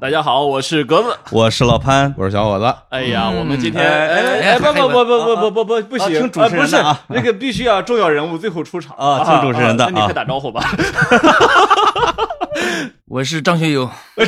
[0.00, 1.14] 大家好，我是格子。
[1.30, 2.74] 我是老潘，我是小伙子。
[2.88, 3.36] 哎呀，嗯。
[3.38, 6.98] 我们今天哎哎哎哎不不不不不不不不不啊行，听主持人的不是啊。
[7.08, 8.96] 那个必须要重要人物最后出场。
[8.96, 10.04] 啊听主持人的那你啊。
[10.06, 10.62] 快打招呼吧。
[13.06, 13.88] 我是张学友，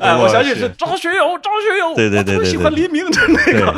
[0.00, 2.82] 哎，我相信是是张学友，张学友，对对对我特别喜欢对。
[2.82, 3.74] 黎明的那对个。，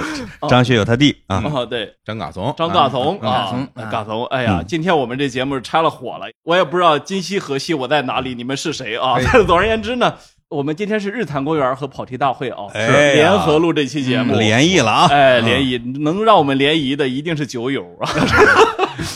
[0.48, 3.90] 张学友他弟啊，哦，对，张嘎怂，张嘎怂啊啊松，啊。
[3.90, 4.64] 嘎怂，哎呀，嗯。
[4.66, 9.14] 今天我们这节目拆了火了，我也不知道今夕何夕，我在哪里，你们是谁啊？
[9.18, 9.24] 哎？
[9.44, 10.14] 总而言之呢，
[10.48, 18.08] 我们今天是日坛公园和跑题大会啊，联合录这期节目，联谊了啊，哎，联谊能让我们联谊的一定是酒友啊，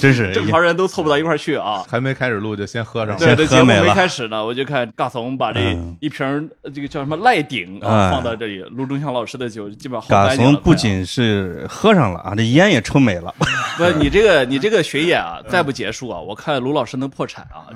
[0.00, 1.84] 真是正常人都凑不到一块儿去啊。
[1.88, 3.34] 还没开始录就先喝上了。
[3.36, 13.34] 对，节目没开始呢，我就看尬怂把这嗯一瓶这个叫什么赖鼎啊哎放到这里，卢中祥老师的酒基本上嘎耗干净了怂不仅是喝上了啊，这烟也抽没了。
[13.76, 17.66] 不，你这个你这个学业啊，再不结束啊，我看卢老师能破产啊！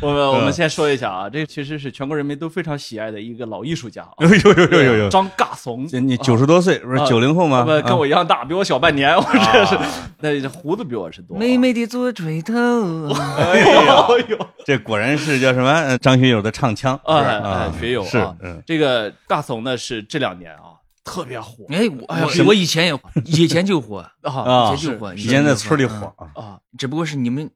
[0.00, 5.08] 我们我们先说一下啊，这其实是全国人民都非常喜爱的一个老艺术家啊， 呦呦呦呦呦！
[5.08, 5.86] 张尬怂。
[5.86, 7.64] 这你九十多岁，不是啊九零后吗？
[7.64, 9.38] 不，跟我一样大，比我小半年，我这
[9.70, 9.78] 是，
[10.20, 11.38] 那胡子比我是多啊。
[11.38, 12.54] 美美的左垂头。
[12.54, 13.80] 哎呦。
[13.90, 15.70] 哎呦，啊这果然是叫什么？
[15.70, 18.26] 呃张学友的唱腔哎啊哎，学友是
[18.66, 27.50] 这个大怂呢是这两年啊特别火哎，我哎呀我我以前也以前就火， 啊啊以前就火，以前在村里嗯火啊，啊，只不过是你们，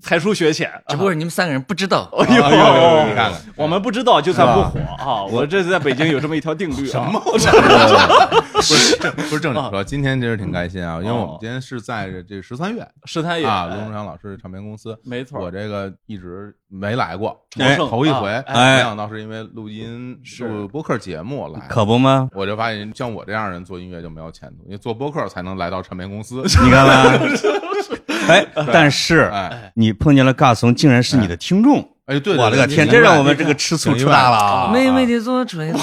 [0.00, 2.10] 才疏学浅，只不过是你们三个人不知道。
[2.18, 5.24] 哎呦你看看我们不知道就算不火啊！
[5.30, 7.20] 我这次在北京有这么一条定律啊，什么？
[8.52, 11.38] 不是正不是正经说，今天其实挺开心啊，因为我们哦。
[11.40, 12.86] 今天是在这这十三月。
[13.04, 15.40] 十三月啊，卢中祥老师唱片公司，没错。
[15.40, 17.38] 我这个一直没来过，
[17.88, 20.46] 头一回，没想到是因为录音是。
[20.46, 22.28] 录播客节目来，可不吗？
[22.34, 26.42] 我就发现像我这样人做音乐就没有前途，因为做播客才能来到唱片公司。
[26.42, 27.20] 你看看，
[28.28, 29.72] 哎，但是哎。
[29.74, 34.70] 你碰见了尬怂，竟然是你的听众，哎，对，对我勒个天，这让我们这个吃醋挺出大了啊！
[34.72, 35.78] 妹妹的左垂头。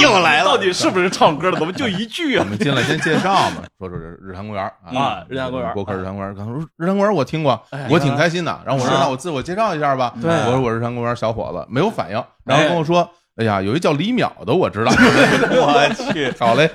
[0.00, 1.58] 又来了，到底是不是唱歌的？
[1.58, 2.44] 怎么就一句啊？
[2.44, 6.34] 我们进来先介绍嘛，说说这日坛公园啊日坛公园播客日坛公园。
[6.34, 8.60] 刚说日坛公园我听过哎，我挺开心的。
[8.64, 13.08] 然后我说啊那我自我介绍一下吧，对我说我是日坛公园小伙子，没有反应，然后跟我说。
[13.38, 14.90] 哎呀，有一叫李淼的，我知道。
[14.90, 16.68] 我去，好嘞，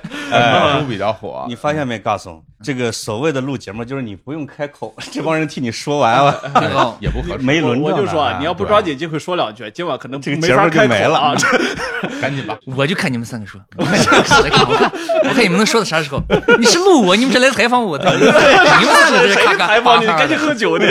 [0.88, 1.46] 比较火。
[1.50, 2.41] 你发现没，嘎怂？
[2.63, 6.40] 这个所谓的录节目，就是你不用开口， 这帮人替你说完了。
[7.00, 11.35] 也不合适，没轮着呢我就说啊，啊你要不抓紧机会说两句，今晚可能这个节目就没了啊。
[12.22, 12.57] 赶紧吧。
[12.75, 13.94] 我就看你们三个说，我看
[14.69, 14.91] 我看
[15.25, 16.22] 我看你们能说到啥时候？
[16.57, 18.09] 你是录我，你们是来采访我的？
[18.16, 18.31] 你们
[18.96, 20.85] 三个在这咔咔采访你，赶紧喝酒的。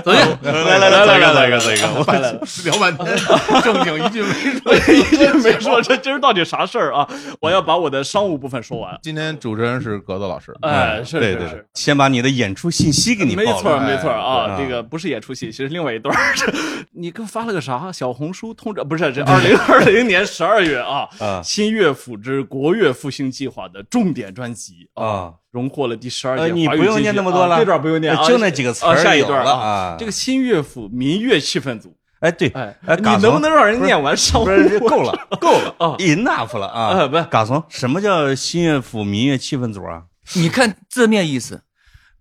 [0.00, 0.18] 走去。
[0.42, 3.16] 来来来，来个来个来个，来来来，聊半天，
[3.62, 4.74] 正经一句没说。
[4.94, 7.08] 一句没说，这今儿到底啥事儿啊？
[7.40, 8.98] 我要把我的商务部分说完。
[9.02, 13.48] 今天主持人是格子老师，哎，是对对对是是，，先把你的演出信息给你报了。
[13.52, 16.34] 没错哎没错啊，这个不是演出信息，是另外一段儿。
[16.92, 17.90] 你给我发了个啥？
[17.92, 36.88] 小红书通知不是这 二零二零年十二月啊，啊新乐府之国乐复兴计划的重点专辑啊，荣获了第十二呃届你不用念那么多了啊这段不用念啊，就那几个词儿啊下一段了啊这个新乐府民乐气氛组，哎，对，哎哎，你能不能让人念完商务不是够了，够了啊，enough 了啊！
[36.98, 40.02] 哎不是嘎怂，什么叫新乐府民乐气氛组啊？
[40.34, 41.62] 你看字面意思，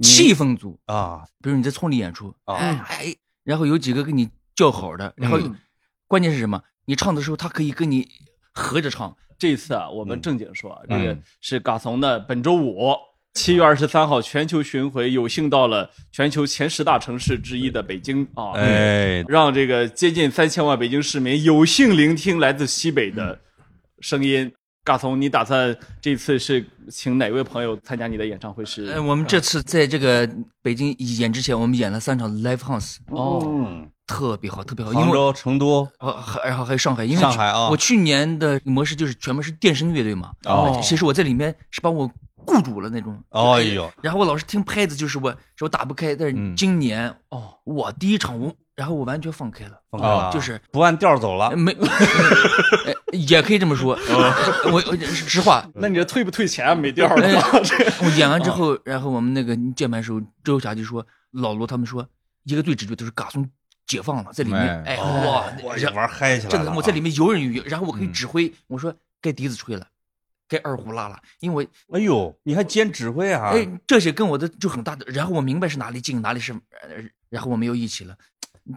[0.01, 5.55] 气氛足，啊，比如你在村里演出，啊哎哎，然后有几个跟你叫好的，然后嗯
[6.07, 6.61] 关键是什么？
[6.85, 8.07] 你唱的时候，他可以跟你
[8.53, 9.15] 合着唱。
[9.39, 12.95] 这次啊，我们正经说啊，这嗯个是嘎怂的本周五
[13.33, 23.39] 七月二十三号全球巡回，有幸到了全球前十大城市之一的北京啊，哎，让这个接近三千万北京市民有幸聆听来自西北的
[23.99, 24.51] 声音。
[24.87, 28.63] 嘎怂，你打算这次是请哪位朋友参加你的演唱会？
[28.63, 30.25] 是呃，我们这次在这个
[30.61, 34.93] 北京演之前，我们演了三场 live house，哦，嗯，特别好，特别好。
[34.93, 40.31] 因为杭州、成都，呃，还然后还有上海，因为上海啊我去年的模式就是全部是电声乐队嘛。
[40.45, 43.21] 哦其实我在里面是把我雇主了那种。
[43.31, 51.57] 哎呦，然后我老是听拍子，就是我是我打不开，但是嗯今年哦，我第一场我，然后我完全放开了，放开了啊就是不按调走了呃。
[51.57, 53.97] 没，呃也可以这么说。
[54.71, 56.75] 我我实话，那你这退不退钱啊？
[56.75, 57.15] 没调了
[58.05, 62.07] 我演完之后，然后我们那个键盘手周霞就说，老罗他们说，
[62.43, 63.49] 一个队指挥都是嘎松
[63.87, 66.57] 解放了，在里面，哎哎哇，我这玩嗨起来了啊。
[66.57, 69.87] 真的我在里面游刃有余，然后我可以嗯指挥，我说该笛子吹了，
[70.47, 73.49] 该二胡拉了，因为哎呦，你还兼指挥啊？
[73.55, 76.59] 哎这些跟我的就很大的，然后我明白是哪里近哪里是，呃
[77.29, 78.15] 然后我们又一起了。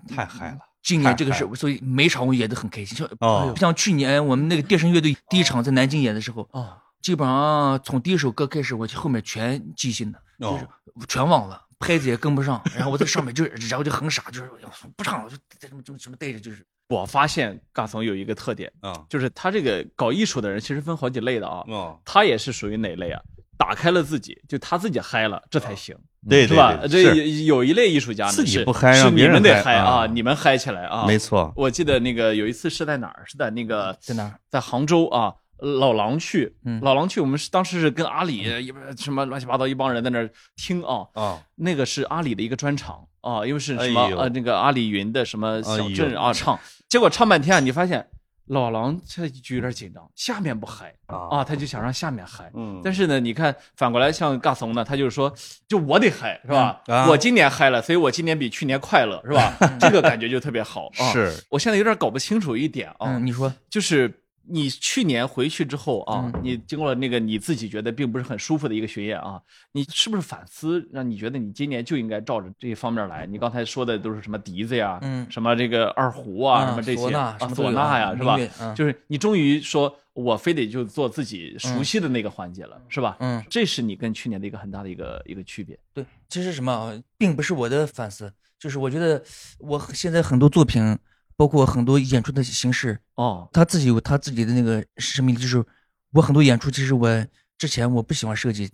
[0.08, 0.58] 太嗨了。
[0.82, 2.96] 今年这个事，所以每场我演的很开心。
[2.96, 14.50] 像哦像去年我们那个电声乐队第一场在南京演的时候，哦，基本上从第一首歌开始，我就后面全记性的，哦就是全忘了，拍子也跟不上，然后我在上面就然后就很傻，就是
[14.96, 23.20] 不唱了，就在什么什么什么带着，就是我发现嘎怂有一个特点，啊就是他这个搞艺术的人其实分好几类的啊，哦，他也是属于哪类啊？
[23.61, 25.95] 打开了自己，就他自己嗨了，这才行，
[26.27, 26.81] 对是吧？
[26.89, 33.23] 这有有一类艺术家呢，自己是不嗨是你们得嗨嗨啊啊，你们嗨起来啊，没错，我记得那个有一次是在哪儿？
[33.27, 34.33] 是在那个在哪儿？
[34.49, 36.81] 在杭州啊，老狼去，嗯。
[36.81, 46.59] 老狼去，我们是当时是跟阿里一什么乱七八糟一帮人在那儿听啊，啊，那个是阿里的一个专场啊，因为是什么呃那个阿里云的什么小镇啊唱，
[46.89, 48.09] 结果唱半天啊，你发现
[48.50, 52.50] 老狼这就有点紧张，下面不嗨啊，他就想让下面嗨。
[52.55, 55.32] 嗯，但是呢，你看反过来像嘎怂呢，他就是说，
[55.69, 56.82] 就我得嗨，是吧？
[56.87, 59.55] 嗯啊我今年嗨了，所以我今年比去年快乐，是吧？
[59.79, 61.12] 这个感觉就特别好啊。
[61.12, 64.12] 是我现在有点搞不清楚一点啊，嗯，你说，就是
[64.50, 69.41] 你去年回去之后啊，嗯你经过了那个你自己觉得并不是很舒服的一个学业啊，
[69.73, 73.26] 你是不是反思，让你觉得你今年就应该照着这一方面来？
[73.26, 78.37] 你刚才说的都是什么笛子呀，嗯什么这个二胡啊，啊什么这些唢呐呀，是吧？
[78.61, 83.17] 嗯就是你终于说我非得就做自己熟悉的那个环节了，是吧？
[83.20, 85.79] 嗯，这是你跟去年的一个很大的一个一个区别。
[85.94, 89.23] 对，其实什么啊，并不是我的反思，就是我觉得
[89.58, 90.99] 我现在很多作品，
[91.40, 95.64] 包括很多演出的形式，哦，他自己有他自己的那个生命力，就是
[96.12, 97.08] 我很多演出，其实我
[97.56, 98.70] 之前我不喜欢设计，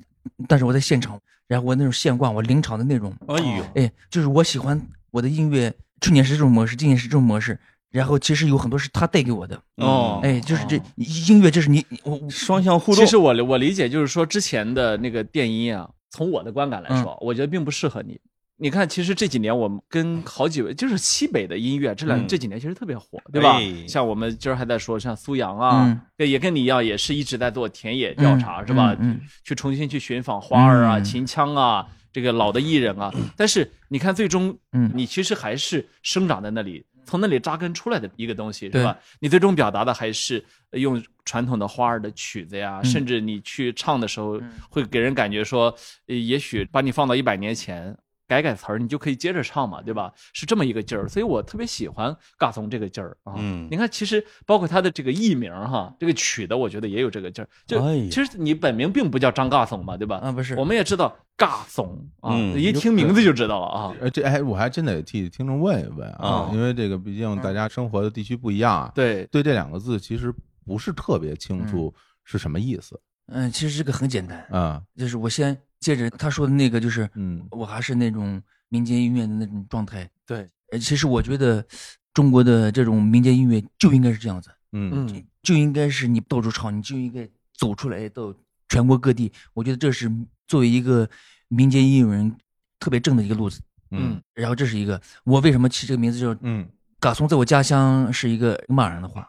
[0.48, 1.16] 但是我在现场，
[1.46, 7.56] 然后我那种现挂，我临场的那种，哎呦，哎，就是我喜欢我的音乐，去年是这种模式，今年是这种模式，
[7.92, 10.18] 然后其实有很多是他带给我的，哦。
[10.24, 18.18] 哎，就是这音乐，这是你我我双向互动，其实我我理解就是说，之前的那个电音啊，从我的观感来说，嗯我觉得并不适合你。
[18.58, 23.58] 你看，其实这几年我们跟好几位，就是西北的音乐，这两、嗯这几年其实特别火，对吧？
[23.58, 28.96] 哎像我们今儿还在说，像苏阳啊，也跟你一样，也是一直在做田野调查，嗯是吧？
[28.98, 33.12] 嗯嗯去重新去寻访花儿啊、嗯秦腔啊，这个老的艺人啊。
[33.36, 38.96] 但是你看，最终，嗯你其实还是生长在那里，从那里扎根出来的一个东西，是对吧？
[39.20, 45.74] 你最终表达的还是呃用传统的花儿的曲子呀，嗯甚至你去唱的时候，会给人感觉说，
[46.06, 47.94] 呃也许把你放到一百年前。
[48.26, 50.12] 改改词儿，你就可以接着唱嘛，对吧？
[50.32, 53.34] 是这么一个劲儿，所以我特别喜欢嘎怂这个劲儿啊。
[53.36, 57.48] 嗯你看，其实包括他的这个艺名哈，这个曲的，我觉得也有这个劲儿。
[57.66, 60.16] 就哎其实你本名并不叫张嘎怂嘛，对吧？
[60.18, 63.94] 啊不是我们也知道嘎怂啊，嗯一听名字就知道了啊。
[64.00, 70.34] 呃，这哎，我还真得替听众问一问啊啊，因为这个毕竟大家生活的地区不一样啊，对，对这两个字其实
[70.64, 71.94] 不是特别清楚
[72.24, 80.08] 是什么意思嗯，其实这个很简单，啊，就是我先接着他说的那个，就是嗯我还是那种民间音乐的那种状态。
[80.24, 81.64] 对，呃，其实我觉得
[82.12, 88.34] 中国的这种民间音乐就应该是这样子，嗯嗯，就应该是你到处唱，你就应该走出来到
[88.68, 89.30] 全国各地。
[89.54, 90.10] 我觉得这是
[90.48, 91.08] 作为一个
[91.48, 92.36] 民间音乐人
[92.78, 93.60] 特别正的一个路子。
[93.92, 96.68] 嗯然后这是一个，我为什么起这个名字叫嗯
[97.06, 99.28] 嘎怂，在我家乡是一个骂人的话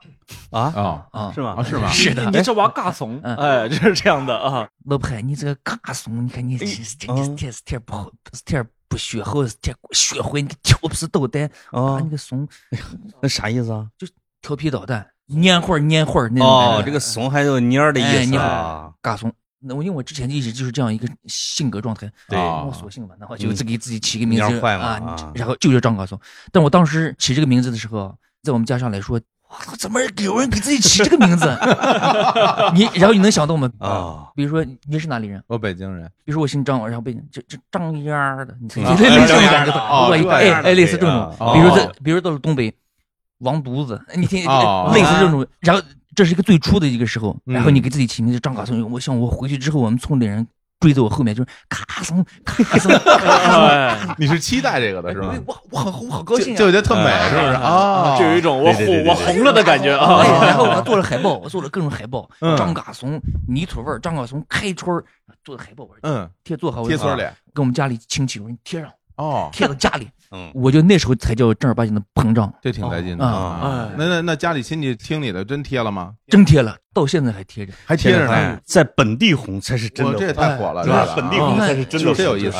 [0.49, 1.61] 啊，啊啊是吗啊？
[1.61, 1.87] 是吗？
[1.91, 4.67] 是的你这娃嘎怂，嗯哎，就是这样的啊。
[4.85, 12.47] 老派，你这个嘎怂，你看你这这你这是天不好，是天不学好，是天学坏，你个调皮捣蛋哦啊，你个怂，
[13.21, 13.85] 那啥意思啊？
[13.95, 14.07] 就
[14.41, 18.91] 调皮捣蛋，蔫会儿蔫会儿那种哦，这个怂还有蔫儿的意思啊。
[19.03, 19.31] 嘎怂。
[19.59, 22.37] 那我因为我之前一直就是这样一个性格状态，对。
[22.39, 26.19] 啊我索性吧，然后就自给自己起个名字啊啊，然后就叫张高松。
[26.51, 29.19] 但我当时起这个名字的时候，在我们家上来说，
[29.49, 31.45] 哇，怎么有人给自己起这个名字？
[32.75, 33.71] 你然后你能想到吗？
[33.79, 35.43] 啊，比如说你是哪里人？
[35.47, 41.09] 我北京人，比如说我姓张，然后北京这这张丫的，你啊类类似这种感觉，哦我哎哎类似这种
[41.39, 42.71] 哦，比如在比如到了东北，
[43.39, 44.91] 王犊子，你听哦。
[44.93, 45.81] 类似这种，然后
[46.17, 47.53] 这是一个最初的一个时候，嗯。
[47.53, 50.45] 然后你给自己起名字张嘎松，我想我回去之后，我们村里人
[50.79, 55.35] 追在我后面就是嘎松嘎松，哎， 你是期待这个的是吧？
[55.45, 56.57] 我我好我好高兴啊！
[56.57, 57.53] 就就觉得特美是不是？
[57.53, 58.17] 啊？
[58.17, 60.23] 就有一种我红我红了的感觉啊。
[60.23, 62.57] 哎，然后我做了海报， 我做了各种海报，嗯。
[62.57, 65.03] 张嘎松、泥土味儿、张嘎松开春儿
[65.43, 67.21] 做的海报，嗯，贴做好，贴村里
[67.53, 73.25] 跟我们家里亲戚我说你贴上，哦，贴到家里，嗯，我就那时候才叫正儿八经的膨胀，这挺带劲的。
[73.25, 73.89] 啊。
[73.97, 76.13] 那那那家里亲戚听你的真贴了吗？
[76.27, 77.73] 真贴了，到现在还贴着。
[77.85, 80.15] 还贴着在呢，在本地红才是真的。
[80.17, 81.13] 这也太火了，是吧？
[81.15, 82.57] 本地红才是真的红，真有意思！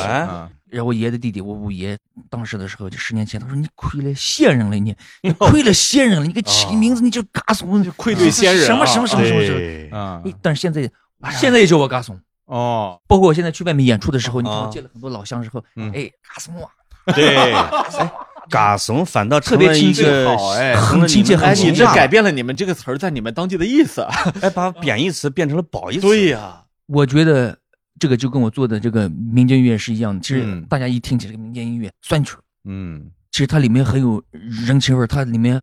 [0.70, 1.96] 然后我爷爷的弟弟，我五爷
[2.28, 8.66] 当时的时候，就十年前，他说你亏了先人了，你你 亏了先人了，你给起个名字你就嘎怂，愧对先人啊。
[8.66, 9.98] 什么什么什么什么什么。
[9.98, 10.90] 啊哎但是现在
[11.30, 14.66] 现在也叫我嘎怂，哦，包括我现在去外面演出的时候，你看啊。
[14.66, 15.90] 我见了很多老乡之后，嗯。
[15.94, 16.68] 哎，嘎怂啊，
[17.14, 18.12] 对，哎，
[18.50, 24.12] 嘎怂反倒成了一特别亲切好哎很亲切哎，很亲切你这改变了你们这个词儿在你们当地的意思啊。
[24.40, 27.56] 哎，把贬义词变成了褒义词，对呀，我觉得
[27.98, 30.20] 这个就跟我做的这个民间音乐是一样的。
[30.20, 34.22] 其实嗯大家一听起这个民间音乐酸曲儿，嗯其实它里面很有
[34.66, 35.60] 人情味儿，它里面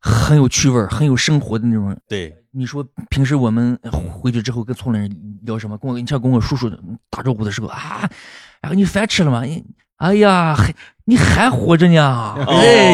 [0.00, 1.96] 很有趣味儿，很有生活的那种。
[2.06, 3.76] 对，你说平时我们
[4.12, 5.76] 回去之后跟村里人聊什么？
[5.78, 6.70] 跟我你像跟我叔叔
[7.10, 8.08] 打招呼的时候啊，
[8.60, 9.42] 然后你饭吃了吗？
[10.00, 10.74] 你哎呀，还
[11.04, 12.34] 你还活着呢？
[12.46, 12.90] 哎，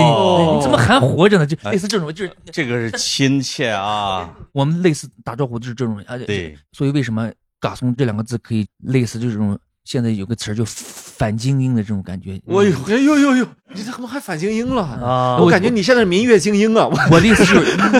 [0.56, 1.46] 你怎么还活着呢？
[1.46, 4.30] 就类似这种，就是这个是亲切啊。
[4.52, 7.30] 我们类似打招呼就是这种，而且对，所以为什么
[7.60, 9.58] “嘎松”这两个字可以类似这种？
[9.84, 12.40] 现在有个词儿就反精英的这种感觉。
[12.46, 14.82] 我呦哎呦呦呦，你怎么还反精英了？
[14.82, 16.86] 啊我感觉你现在是民乐精英啊！
[16.86, 17.54] 我我的意思是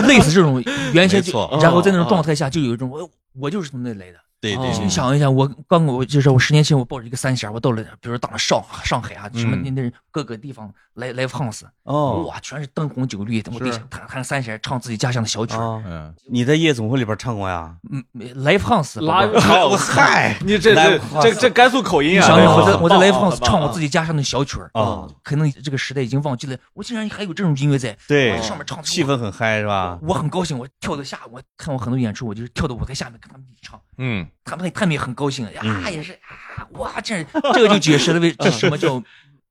[0.07, 1.31] 类似这种原先就，
[1.61, 3.07] 然后在那种状态下就有一种我
[3.39, 4.17] 我就是从那里来的。
[4.45, 17.75] 对对哦你想一下，我刚我就是我十年前我抱着一个三弦，我到了，比如到了上上海啊，什么嗯那那各个地方来来 house，哦哇，全是灯红酒绿，我是得弹弹三弦，唱自己家乡的小曲嗯，你在夜总会里边唱过呀？
[17.91, 22.27] 嗯，live house，拉宝宝我嗨，你这来这这这甘肃口音啊！
[22.27, 29.99] 想想，我在我在 live house 唱我自己家乡的小曲儿啊，可能这个时代已经忘记了，我竟然还有这种音乐在，对我在上面唱，气氛很嗨是吧？
[30.01, 36.13] 我很高兴，我跳到下，我看我很多演出，我就是跳到舞台下面跟他们一起唱，嗯，他们他们也很高兴呀，嗯也是
[36.57, 37.23] 啊，哇，这
[37.53, 39.01] 这个就解释了为 这什么叫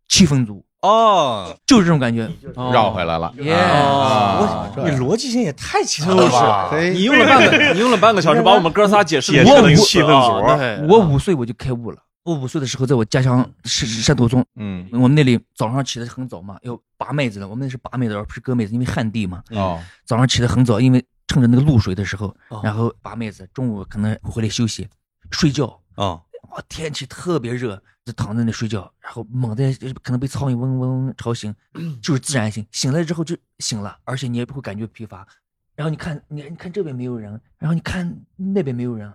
[0.09, 2.31] 气氛组，哦，就是这种感觉。
[2.55, 3.33] 哦绕回来了。
[3.38, 6.69] 耶啊你逻辑性也太强了吧？
[6.71, 11.99] 嘿你用了半个，你用了半个小时把我们哥仨解释了解释一气氛组我五岁我就开悟了。
[12.25, 17.47] 我五岁的时候，在我家乡是山头村，嗯，我们那里早上起得很早嘛，要拔麦子了。
[17.47, 19.43] 我们那是拔麦子，而不是割麦子，因为旱地嘛。
[19.50, 23.49] 哦，早上起得很早，因为趁着那个露水的时候哦，然后把妹子。
[23.52, 24.88] 中午可能回来休息、
[25.31, 25.81] 睡觉。
[25.95, 31.54] 啊，哇，天气特别热，就躺在那睡觉，然后猛地可能被苍蝇嗡嗡嗡吵醒，
[32.02, 32.66] 就是自然醒。
[32.71, 35.26] 醒来之后就醒了，而且你也不会感觉疲乏。
[35.75, 39.12] 然后你看，你你看这边没有人，然后你看那边没有人，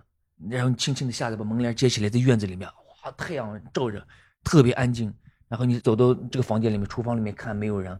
[0.48, 4.06] 然后你轻轻的下来把门帘揭起来，在院子里面，哇，太阳照着，
[4.42, 5.12] 特别安静。
[5.48, 7.98] 然后你走到这个房间里面，厨房里面看没有人，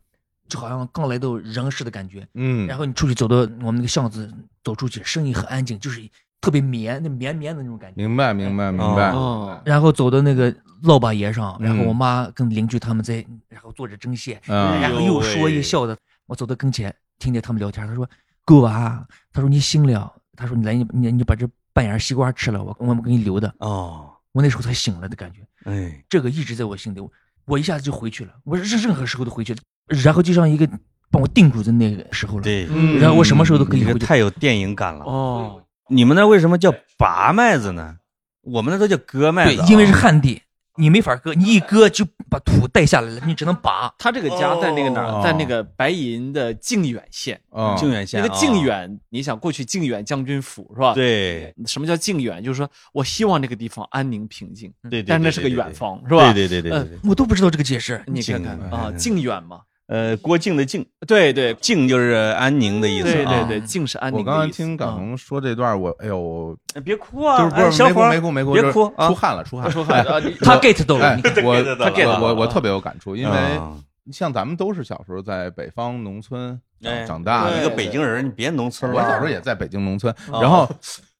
[0.50, 2.28] 就好像刚来到人世的感觉。
[2.34, 4.30] 嗯，然后你出去走到我们那个巷子，
[4.62, 6.06] 走出去，声音很安静，就是
[6.42, 7.96] 特别绵，那绵绵的那种感觉。
[7.96, 9.12] 明白明白明白。
[9.12, 15.96] 哦，然后走到那个落把爷上，嗯然后我妈跟邻居他们在，然后做着针线，嗯然后又说又笑的。
[16.26, 18.08] 我走到跟前，听见他们聊天，他说
[18.44, 23.52] ：“狗娃，他说你醒了，他说你来，你你你把这半眼西瓜吃了，我我们给你留的。
[23.58, 27.10] 哦，”我那时候才醒了的感觉，哎，这个一直在我心里，我
[27.46, 30.68] 我一下子就回去了，我任任何时候都回去了，然后就像一个
[31.10, 32.42] 帮我定住的那个时候了。
[32.42, 33.92] 对，嗯然后我什么时候都可以回去。
[33.92, 35.04] 你这太有电影感了。
[35.04, 37.96] 哦，你们那为什么叫拔麦子呢？
[38.42, 40.40] 我们那都叫割麦子啊，，对因为是旱地，
[40.76, 43.92] 你没法割，你一割就把土带下来了，你只能拔。
[43.98, 45.22] 他这个家在那个哪哦儿？
[45.22, 47.38] 在那个白银的靖远县。
[47.50, 50.94] 哦，靖远县啊，那个靖远，你想过去靖远将军府是吧？。
[50.94, 52.42] 对什么叫靖远？
[52.42, 56.32] 就是说我希望这个地方安宁平静，对对，但是那是个远方，是吧？
[56.32, 58.02] 对对对对对对，我都不知道这个解释。
[58.06, 61.52] 你看看啊，靖远嘛，呃，郭靖的靖，对对。
[61.54, 63.12] 靖就是安宁的意思啊。
[63.12, 64.36] 对对对，靖是安宁我刚。
[64.36, 69.08] 刚才听港红说这段，我哎呦，哎别哭啊，就是不是哎小伙没哭没哭没哭，别哭啊。
[69.08, 69.70] 出汗了出汗了。
[69.74, 72.20] 说汉啊，他 get 到了，我我 get 到了。
[72.22, 73.76] 我我特别有感触，因为啊。
[74.12, 78.96] 像咱们都是小时候在北方农村哎长大的，一个北京人，你别农村了。
[78.96, 80.40] 我小时候也在北京农村，哦。
[80.40, 80.68] 然后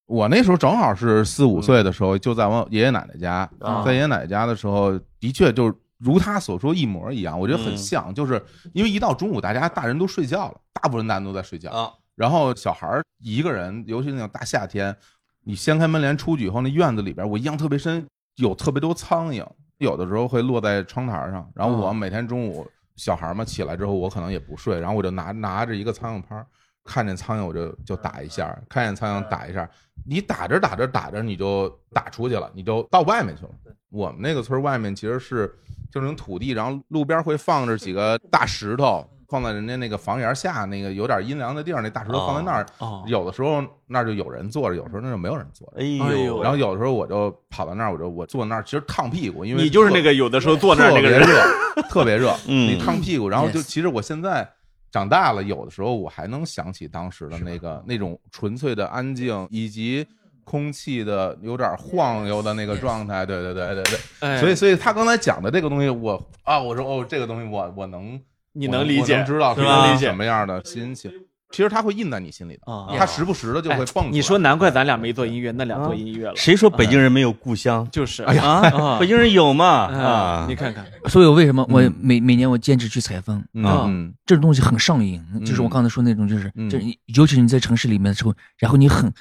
[0.06, 3.82] 我那时候正好是四五岁的时候，就在我爷爷奶奶家，啊。
[3.84, 8.42] 在爷爷奶奶家的时候，的确就如他所说一模一样，我觉得很嗯像，就是
[8.72, 14.96] 因为一到中午，大家大人都睡觉了，大部分大人都在睡觉，啊，然后小孩儿一个人，尤其那种大夏天，
[15.44, 19.46] 你掀开门帘出去以后，那院子里边我印象特别深，有特别多苍蝇，
[19.78, 21.50] 有的时候会落在窗台上。
[21.54, 22.66] 然后我每天中午
[22.96, 26.46] 小孩嘛起来之后，我可能也不睡，然后我就拿拿着一个苍蝇拍儿，
[26.84, 29.68] 看见苍蝇我就就打一下，看见苍蝇打一下。
[30.06, 33.50] 你打着打着打着你就打出去了，你就到外面去了。
[33.90, 35.46] 我们那个村外面其实是
[35.90, 42.66] 就那种土地，然后路边会放着几个大石头，放在人家那个房檐下那个有点阴凉的地儿，那大石头放在那儿。
[42.78, 45.74] 哦，有的时候那儿就有人坐着，有时候那就没有人坐着。
[45.78, 53.28] 哎哎呦呦，然后有的时候我就跑到那儿，我就我坐那儿，其实烫屁股，因为你就是那个有的时候坐那儿那个人特别热，特别热， 嗯你烫屁股。
[53.28, 54.48] 然后就其实我现在
[54.92, 60.06] 长大了，有的时候我还能想起当时的那个那种纯粹的安静，以及
[60.50, 63.24] 空气的有点晃悠的那个状态。
[63.24, 63.98] 对对对对对。
[64.20, 68.20] 哎所以所以他刚才讲的这个东西，我啊，我说哦，这个东西我我能。
[68.52, 69.92] 你能理解我能知道是是吧？
[69.92, 71.08] 理解什么样的心情。
[71.52, 74.08] 其实它会印在你心里的，啊它时不时的就会蹦出来。
[74.10, 76.34] 你说难怪咱俩没做音乐，那俩做音乐了。
[76.34, 78.60] 谁说北京人没有故乡就是，哎呀
[78.98, 80.46] 北京人有嘛啊啊？
[80.48, 89.12] 你看看，所以我为什么我嗯每每年我坚持去采风，嗯啊嗯这种东西很上瘾，就是我刚才说那种，就是嗯就是你，尤其是你在城市里面的时候，然后你很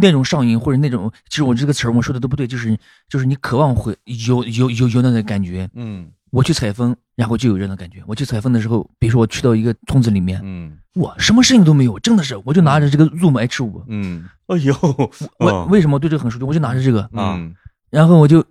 [0.00, 8.00] 那种上瘾或者那种，其实我这个词儿我说的都不对，就是就是你渴望会有有有有那的感觉，嗯我去采风，然后就有这样的感觉。
[8.06, 14.72] 我去采风的时候，比如说我去到一个村子里面，嗯哇，什么声音都没有，真的是，我就拿着这个 Zoom H 五，嗯哎呦，
[15.38, 16.44] 我嗯为什么对这个很熟悉？
[16.44, 17.52] 我就拿着这个，嗯
[17.90, 18.44] 然后我就，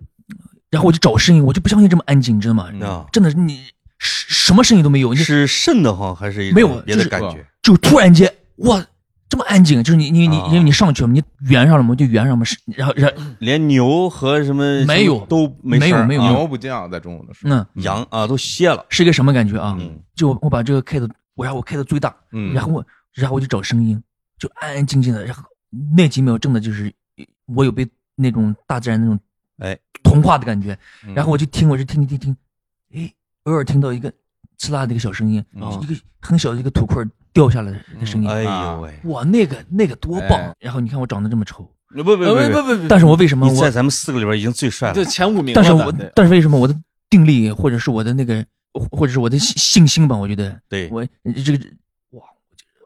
[0.68, 2.68] 然后我就找声音，我就不相信这么安静，你知道吗？
[2.70, 3.64] 嗯啊，真的是你
[3.98, 7.46] 什什么声音都没有，你是瘆得慌还是一没有别就是的感觉？
[7.62, 8.84] 就突然间哇，
[9.30, 10.48] 这么安静，就是你你你啊。
[10.48, 16.22] 因为你上去了嘛，你圆上了嘛，就圆上嘛，是然后然后 连牛和什么没有都没事没有没有。
[16.22, 17.66] 啊牛不见了在中午的时候，嗯。
[17.76, 19.76] 羊啊都歇了，是一个什么感觉啊？
[19.80, 19.98] 嗯。
[20.14, 22.84] 就我把这个开的，我让我开的最大，嗯，然后我
[23.14, 24.02] 然后我就找声音，
[24.38, 25.44] 就安安静静的，然后
[25.96, 26.92] 那几秒真的就是
[27.46, 29.18] 我有被那种大自然那种
[29.58, 29.78] 哎。
[30.02, 31.14] 童话的感觉，嗯。
[31.14, 32.36] 然后我就听，我就听听听听，
[32.94, 33.12] 哎，
[33.44, 34.10] 偶尔听到一个
[34.56, 40.38] 刺啦的一个小声音，哦一个很小的一个土块掉下来的声音，哎啊呦喂，哇，那个那个多棒！
[40.38, 40.54] 哎。
[40.60, 46.74] 然后你看我长得这么丑，不不不呃不不不不，但是我为什么我你在咱们四个里边已经最帅这了，前五名但是我但是为什么我的
[47.08, 48.44] 定力或者是我的那个
[48.90, 50.16] 或者是我的信信心吧？
[50.16, 50.60] 我觉得。
[50.68, 51.06] 对，我
[51.44, 51.64] 这个
[52.10, 52.22] 哇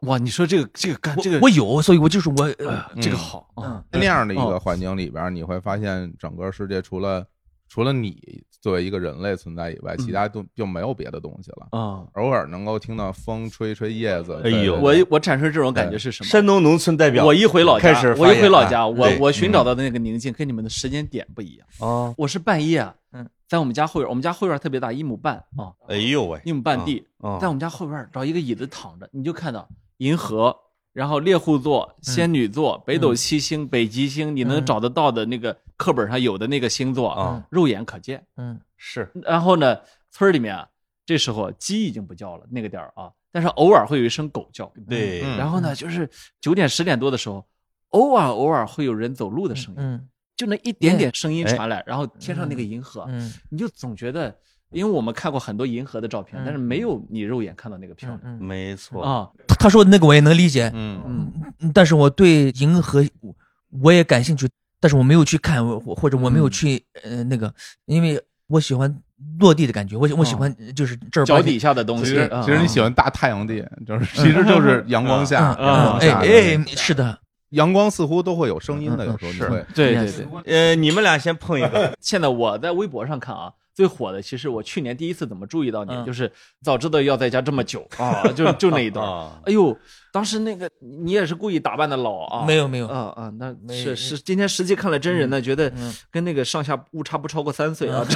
[0.01, 3.19] 哇，你说这个这个干这个我我有，所以我就是我，呃这个嗯。
[3.19, 7.25] 好啊那样的一个哦环境里边，你会发现整个世界除了
[7.67, 11.67] 除了你作为一个人类存在以外，其他都就没有别的东西了。
[11.71, 12.05] 啊。
[12.13, 16.29] 偶尔能够听到风吹吹叶子，哎呦我我产生这种感觉是什么？
[16.29, 21.67] 山东农村代表，我一回老家开始，我一回老家，我我寻找到的那个宁静跟你们的时间点不一样。
[21.79, 29.67] 啊，我是半夜，嗯，在我们家后院，我们家后院特别大，一亩半啊，哎呦喂，一亩半地，啊在我们家后院找一个椅子躺着，你就看到
[29.97, 30.55] 银河，
[30.95, 34.65] 然后猎户座、仙女座、北斗七星、北极星，你能嗯。
[34.65, 38.25] 找得到的那个课本上有的那个星座啊，肉眼可见。
[38.37, 39.11] 嗯是。
[39.21, 39.77] 然后呢，
[40.09, 40.65] 村儿里面啊，
[41.05, 44.71] 这时候鸡已经不叫了，那个点儿啊，但是偶尔会有一声狗叫。
[44.87, 45.37] 对，嗯。
[45.37, 46.09] 然后呢，就是
[46.39, 47.45] 九点十点多的时候，
[47.89, 53.33] 偶尔偶尔会有人走路的声音，嗯就那一点点声音哎传来，然后天上那个银河，嗯。
[53.49, 54.33] 你就总觉得，
[54.71, 59.29] 因为我们看过很多银河的照片，嗯但是没有你肉眼看到那个漂亮嗯，没错，啊。
[59.47, 61.01] 他他说的那个我也能理解，嗯。
[61.05, 61.31] 嗯。
[61.59, 61.71] 嗯。
[61.73, 63.35] 但是我对银河我
[63.83, 64.49] 我也感兴趣，
[64.79, 67.53] 但是我没有去看，我或者我没有去呃那个，
[67.85, 68.93] 因为我喜欢
[69.39, 77.17] 落地的感觉，我我喜欢就是这脚底下的东西，其实啊其实你喜欢大太阳地，就是 其实就是 阳光下，嗯阳嗯哎光下的哎是的，
[77.51, 79.65] 阳光似乎都会有声音的，有时候是会。
[79.73, 80.27] 对对对。
[80.45, 86.31] 呃，你们俩先碰一个， 现在我在微博上看啊，最火的其实我去年第一次怎么注意到你，嗯就是
[86.63, 89.05] 早知道要在家这么久 啊，就就那一段。
[89.05, 89.77] 啊，哎呦，
[90.13, 92.45] 当时那个你也是故意打扮的老啊？
[92.47, 98.01] 没有没有，啊啊，那是是，今天实际看了真人呢，觉得嗯跟那个上下误差不超过三岁啊。
[98.09, 98.15] 嗯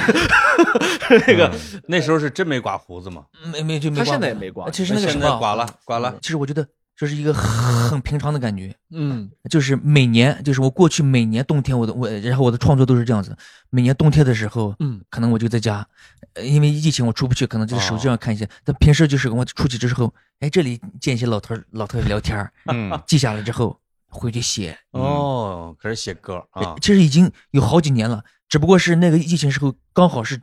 [1.10, 6.66] 这那个嗯那时候是真没刮胡子吗，没没就没他现在也没刮呃其实那个现什么啊，在刮了，刮了，其实我觉得
[7.00, 9.30] 这是一个很平常的感觉，嗯。
[9.48, 13.34] 就是每年，就是我过去每年冬天我的我，然后我的创作都是这样子，
[13.70, 15.00] 每年冬天的时候，嗯。
[15.08, 15.88] 可能我就在家，
[16.34, 18.46] 呃因为疫情我出不去，可能就在手机上看一些。
[18.64, 23.02] 但平时就是我出去之后，哎，这里见一些老头儿老头儿聊天儿嗯。
[23.06, 24.78] 记下来之后回去写。
[24.90, 30.38] 哦，开始写歌啊，其实已经有好几年了，只不过是那个疫情时候刚好是，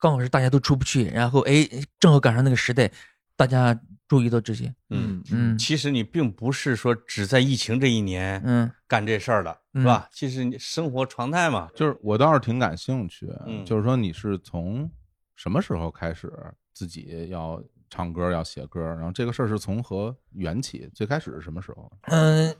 [0.00, 1.68] 刚好是大家都出不去，然后哎，
[2.00, 2.90] 正好赶上那个时代，
[3.36, 3.78] 大家
[4.12, 4.66] 注意到这些。
[4.90, 5.22] 嗯。
[5.32, 10.06] 嗯其实你并不是说只在疫情这一年嗯干这事儿的，是吧？
[10.12, 14.90] 其实你生活常态嘛，就是我倒是挺感兴趣，嗯就是说你是从
[15.34, 16.30] 什么时候开始
[16.74, 20.90] 自己要唱歌要写歌，然后这个事儿是从何缘起？
[20.94, 21.90] 最开始是什么时候？
[22.02, 22.54] 嗯，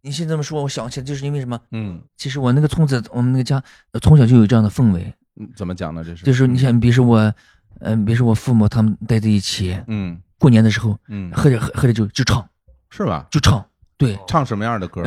[0.00, 1.60] 你现在这么说，我想起来，就是因为什么？
[1.70, 6.02] 嗯，其实我那个村子，我们那个家呃从小就有这样的氛围，嗯怎么讲呢？
[6.02, 7.34] 这是就是你想，比如说我，
[7.80, 12.46] 嗯、比如说我父母他们待在一起，嗯过年的时候嗯，喝点喝喝着酒就唱。
[12.88, 13.26] 是吧？
[13.30, 13.62] 就唱，
[13.98, 15.02] 对，唱什么样的歌？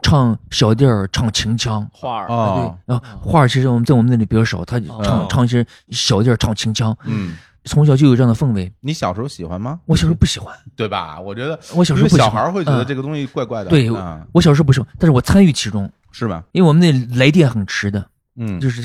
[0.00, 1.86] 唱小调儿，唱秦腔。
[1.92, 2.28] 花儿。
[2.28, 5.26] 啊，对，然后花儿其实我们在我们那里比较少，他唱、哦。
[5.28, 8.72] 唱一些小调儿，唱秦腔，嗯，从小就有这样的氛围。
[8.80, 9.80] 你小时候喜欢吗？
[9.84, 11.20] 我小时候不喜欢，对吧？
[11.20, 12.44] 我觉得我小时候小不喜欢。
[12.44, 12.86] 孩会觉得嗯。
[12.86, 16.42] 这个东西怪怪的，对啊，我小时候不喜欢，但是我参与其中，是吧？
[16.52, 18.82] 因为我们那来电很迟的，嗯，就是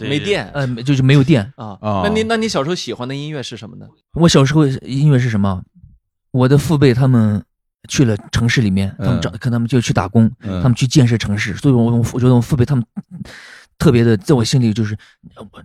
[0.00, 1.42] 没电呃，就是没有电。
[1.56, 1.76] 啊。
[1.80, 3.86] 哦那你那你小时候喜欢的音乐是什么呢？
[4.14, 5.62] 我小时候音乐是什么？
[6.30, 7.42] 我的父辈他们
[7.88, 12.84] 去了城市里面，他们嗯找看他们就去打工，嗯他们去建设城市，所以我我我觉得我父辈他们
[13.78, 14.96] 特别的，在我心里就是
[15.34, 15.62] 呃我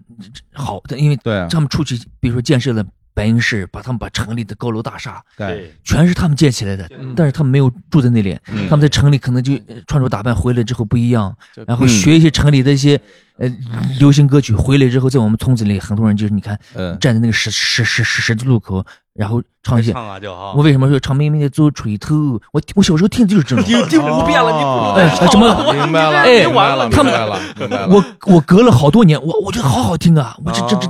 [0.54, 7.14] 好的，因为对啊，他们出去，比如说建设了白银市，把他们把城里的高楼大厦对，全是他们建起来的，嗯。
[7.16, 8.68] 但是他们没有住在那里，嗯。
[8.70, 11.36] 他们在城里可能就呃穿着打扮回来之后不一样，
[11.68, 11.90] 然后嗯。
[11.90, 13.00] 学一些城里的一些
[13.42, 13.52] 呃
[14.00, 19.92] 流行歌曲，回来之后在我们村子里，很多人就是你看嗯站在那个十十十十十字路口，然后唱一些。
[19.92, 20.54] 唱啊就好。
[20.56, 22.40] 我为什么说唱妹妹的做锤头？
[22.54, 23.66] 我我小时候听的就是这种。
[23.90, 25.48] 听五遍了你不哎，什么？
[25.74, 27.88] 明白了，哎明白了，他们明白了，明白了。
[27.90, 30.38] 我我隔了好多年，我我觉得好好听啊！
[30.46, 30.88] 我这这这，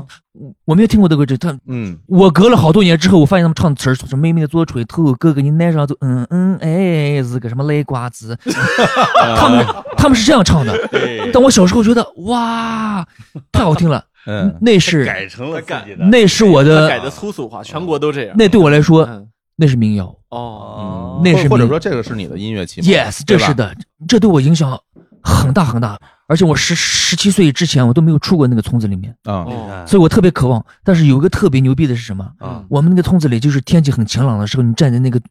[0.66, 1.58] 我没有听过这个这他。
[1.68, 8.38] 嗯，我隔了好多年之后，我发现他们唱的词儿，说妹妹的做锤头，哥哥你奶上走，嗯嗯哎，是个什么赖瓜子，
[9.38, 9.66] 他们
[10.02, 10.76] 他们是这样唱的。
[11.32, 13.08] 但我小时候觉得哇，
[13.52, 16.06] 太好听了，嗯，那是改成了自己的。
[16.06, 18.36] 那是我的改的粗俗化，全国都这样。
[18.36, 19.28] 那对我来说嗯。
[19.58, 20.06] 那是民谣。
[20.30, 23.76] 哦，哦，那是民或或者说这个是你的音乐启蒙，yes，这是的，
[24.08, 24.76] 这对我影响
[25.22, 26.00] 很大很大。
[26.28, 29.46] 而且我十十七岁之前我都没有出过那个村子里面，啊，
[29.86, 30.66] 所以我特别渴望。
[30.84, 32.26] 但是有一个特别牛逼的是什么？
[32.40, 35.22] 啊，我们那个村子里，就是天气很晴朗的时候，你站在那个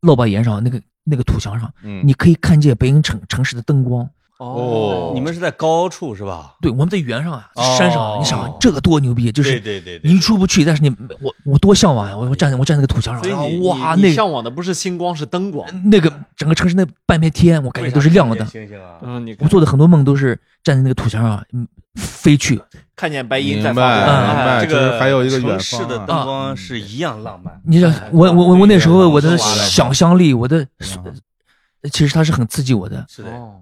[0.00, 4.08] 落把岩上，那个那个土墙上，嗯，你可以看见北京城城市的灯光。
[4.38, 6.54] 哦你们是在高处是吧？
[6.60, 9.30] 对，我们在原上啊，哦山上啊，你想这个多牛逼！
[9.30, 12.16] 就是对对对，你出不去，但是你我我多向往呀！
[12.16, 15.66] 我我站在我站在那个土墙上，然后你哇，你你那个向往的不是星光，是灯光。
[15.88, 18.44] 那个整个城市那半边天，我感觉都是亮的。
[18.46, 22.60] 星星啊，嗯，你我做的很多梦都是站在那个土墙上，嗯，飞去。
[22.96, 27.60] 看见白银明白在发光，明白哎这个就是还有一个远城市的灯光是一样浪漫。
[27.64, 31.14] 你知道，我我我我那时候我的想象力，我的嗯
[31.92, 33.04] 其实它是很刺激我的。
[33.08, 33.56] 是的，哦，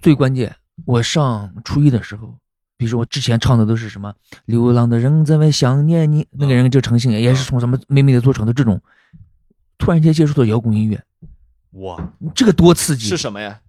[0.00, 2.34] 最关键，我上初一的时候，
[2.76, 4.14] 比如说我之前唱的都是什么
[4.46, 8.80] “流浪的人在外想念你”，那个人就诚信，也是从什么美美的做成的这种。
[9.78, 11.00] 突然间接触到摇滚音乐，
[11.80, 13.06] 哇，这个多刺激！
[13.08, 13.60] 是什么呀？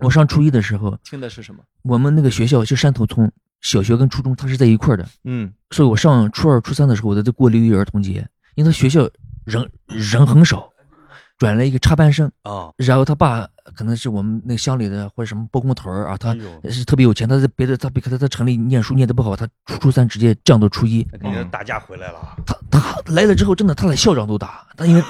[0.00, 1.62] 我上初一的时候，听的是什么？
[1.82, 9.08] 我们那个学校就山头村，小学跟初中它是在一块儿的，嗯所以我上初二、初三的时候，我在过六一儿童节，因为他学校
[9.44, 10.70] 人人很少，
[11.36, 16.34] 转了一个插班生，啊，然后他爸可能是我们那个乡里的或者什么包工头儿啊，他
[16.70, 21.06] 是特别有钱，他在别的他别他在城里念书念得不好，他初初三直接降到初一。
[21.12, 22.36] 那肯定是打架回来了。
[22.46, 25.02] 他他来了之后，真的他连校长都打，他因为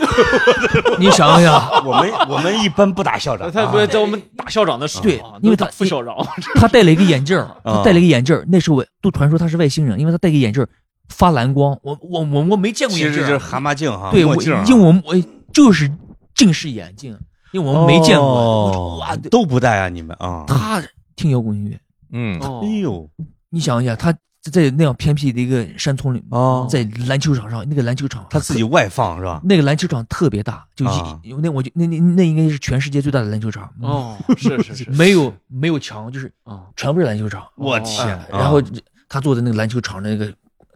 [0.99, 6.17] 你想想， 我们我们一般不打校长，他不是在我们打校长的时候，对啊因为他副校长，
[6.55, 10.69] 他戴了一个眼镜儿，啊他戴了一个眼镜儿，那时候我都传说他是外星人，因为他戴个眼镜儿
[11.11, 15.15] 发蓝光，我我我我没见过其眼镜其，实就是蛤蟆镜哈，对，我墨镜啊，因为我我
[15.53, 15.91] 就是
[16.35, 17.19] 近视眼镜，
[17.53, 20.45] 因为我们没见过，都不戴啊，你们啊。
[20.47, 20.83] 他
[21.17, 21.81] 听摇滚音乐，
[22.13, 22.39] 嗯。
[22.41, 22.61] 哦。
[22.65, 23.09] 哎呦，
[23.51, 24.13] 你想一下，他
[24.51, 26.67] 在那样偏僻的一个山村里，哦。
[26.69, 29.41] 在篮球场上，那个篮球场他自己外放是吧？
[29.45, 31.19] 那个篮球场特别大，就啊。
[31.23, 37.47] 一那我就那那那应该是全世界最大的篮球场，哦，是是是，没有没有墙，就是啊，全部是篮球场。
[37.57, 38.27] 我哦天哎！
[38.31, 38.61] 然后
[39.09, 40.31] 他坐在那个篮球场那个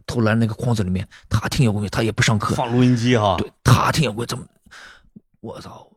[0.07, 4.45] 投篮那个框子里面，他听摇滚乐，他也不上课，放录音机哈，对他听摇滚怎么？
[5.41, 5.89] 我操！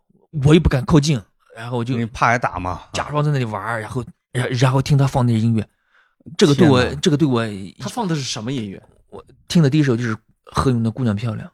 [0.45, 1.21] 我又不敢靠近，
[1.57, 2.83] 然后我就你怕挨打嘛？
[2.93, 4.01] 假装在那里玩儿，然后
[4.31, 5.67] 然然后听他放那音乐，
[6.37, 7.45] 这个对我这个对我
[7.77, 8.81] 他放的是什么音乐？
[9.09, 11.51] 我听的第一首就是何勇的《姑娘漂亮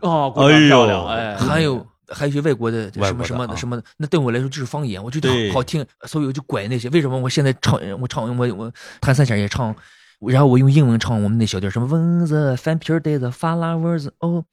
[0.00, 6.88] 哦，姑娘漂亮，哎哎，还有还有一些外国的什么什么啊的什么的，那对我来说就是方言，我觉得好好听，所以我就拐那些。
[6.88, 9.72] 为什么我现在唱我唱我我弹三弦也唱，
[10.18, 14.44] 然后我用英文唱我们那小调，什么蚊子翻皮儿带着 flowers 哦。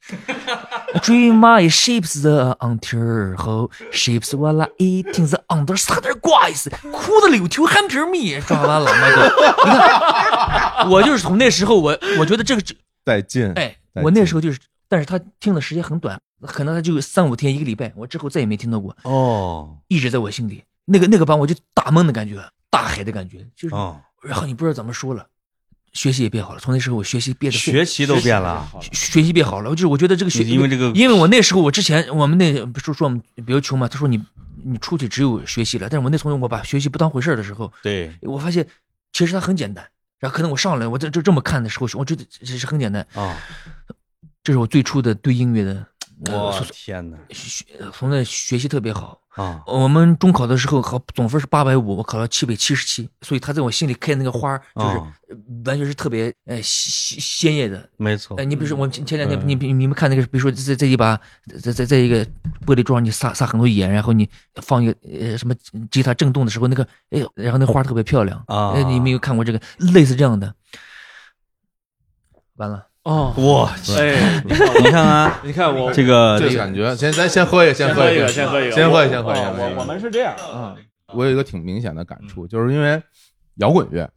[1.02, 9.26] Dream my ships the until 后 ships 我来 eating the under 啥点瓜意思，哭的柳条憨皮儿米，抓完了那个，
[9.64, 12.62] 你看，我就是从那时候我我觉得这个
[13.02, 19.78] 带劲，哎，我那时候就是，但是他听的时间很短，可能他就三五天一个礼拜，我之后再也没听到过，哦。
[19.88, 20.62] 一直在我心里。
[20.86, 22.36] 那个那个把我就大梦的感觉，
[22.70, 25.26] 大海的感觉，就是，哦，然后你不知道怎么说了，
[25.94, 34.22] 学习也变好了，从那时候我学习变得学习都变了，学习变好了，就是我觉得这个学，因为这个因为我那时候我之前我们那不是说我们比较穷嘛，他说你
[34.64, 38.66] 你出去只有学习了，但是我那从我把学习不当回事儿的时候，对，我发现
[39.12, 39.84] 其实它很简单。
[40.20, 43.06] 然后可能我上来我这就这么看的时候，我觉得其实很简单。
[43.14, 43.36] 啊，
[44.42, 45.86] 这是我最初的对音乐的，呃，
[46.26, 49.20] 我从天哪学从那学习特别好。
[49.34, 49.60] 啊！
[49.66, 54.96] 我们中考的时候考总分是八百五，我考了七百七十七，所以他在我心里开那个花儿就是
[55.64, 57.90] 完全是特别呃鲜鲜艳的。
[57.96, 61.20] 没错哎，，你比如说我前前两天嗯你你你们看那个，比如说在在一把
[61.60, 62.24] 在在在一个
[62.64, 64.30] 玻璃桌上你撒撒很多盐，然后你
[64.62, 65.54] 放一个呃什么
[65.90, 70.54] 吉他震动的时候，那个哎呦，然后那花儿特别漂亮啊哎，你没有看过这个类似这样的？
[72.54, 79.48] 完了，哦，哇，哎，你看啊你看我这个这感觉，先咱先喝一个，先喝，一个，先喝一个，先喝一我个先喝一个。
[79.48, 80.74] 哦我我们是这样，嗯，
[81.12, 83.00] 我有一个挺明显的感触，就是因为
[83.56, 84.10] 摇滚乐，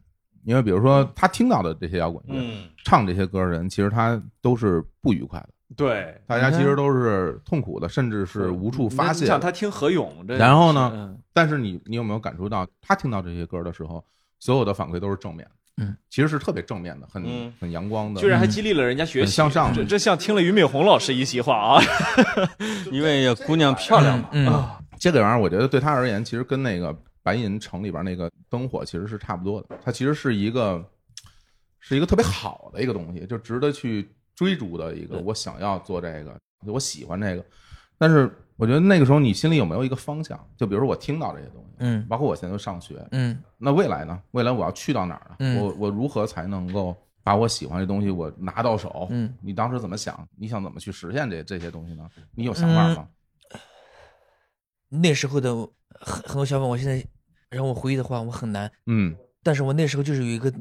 [0.44, 2.64] 因为比如说他听到的这些摇滚乐，嗯。
[2.84, 11.18] 唱这些歌的人，其实他都是不愉快的，对，大家其实都是痛苦的，甚至是无处发泄像他听何勇，然后呢嗯。
[11.34, 14.02] 但是你你有没有感受到，他听到这些歌的时候，
[14.38, 15.46] 所有的反馈都是正面，
[15.80, 21.82] 嗯，其实是特别正面的，很嗯很阳光的，居然还激励了人家学很习，向上这这像听了俞敏洪老师一席话啊。
[22.90, 29.78] 因为姑娘漂亮嘛，嗯，这个玩意儿，我觉得对他而言，其实跟那个白银城里边那个灯火其实是差不多的。
[29.84, 30.84] 它其实是一个
[31.78, 35.18] 是一个特别好的一个东西，就值得去追逐的一个。
[35.18, 36.36] 我想要做这个，
[36.66, 37.44] 我喜欢这个。
[37.96, 40.38] 但是我觉得那个时候你心里有没有一个方向？
[40.56, 44.20] 就比如说我听到这些东西，嗯包括我现在上学，嗯那未来呢？
[44.32, 45.36] 未来我要去到哪儿呢？
[45.38, 49.06] 嗯我我如何才能够把我喜欢的东西我拿到手？
[49.10, 50.28] 嗯，你当时怎么想？
[50.36, 52.04] 你想怎么去实现这这些东西呢？
[52.34, 53.08] 你有想法吗？
[54.88, 55.54] 那时候的
[56.00, 57.06] 很很多想法，我现在
[57.50, 58.70] 让我回忆的话，我很难。
[58.86, 60.52] 嗯但是我那时候就是有一个，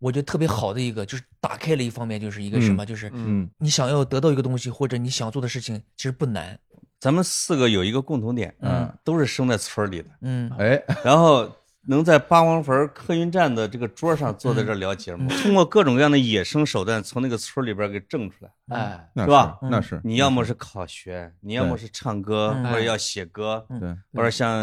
[0.00, 6.58] 我觉得特别好的一个，就是打开了一方面，就是一个什么，就是嗯你想要得到一个东西，或者你想做的事情，其实不难。
[7.00, 10.50] 咱们四个有一个共同点，嗯，都是生在村儿里的，嗯。
[10.58, 11.48] 哎， 然后
[11.86, 18.50] 能在八王坟客运站的这个桌上坐在这聊节目，通过各种各样的野生手段从那个村儿里边给挣出来。
[18.76, 20.00] 哎，那是吧那是。
[20.04, 22.64] 你要么是考学，你要么是唱歌，嗯。
[22.64, 24.60] 或者要写歌，对，或者像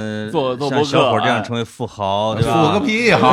[0.69, 2.73] 像小伙这样哎成为富豪，对富吧？
[2.77, 3.31] 个屁好，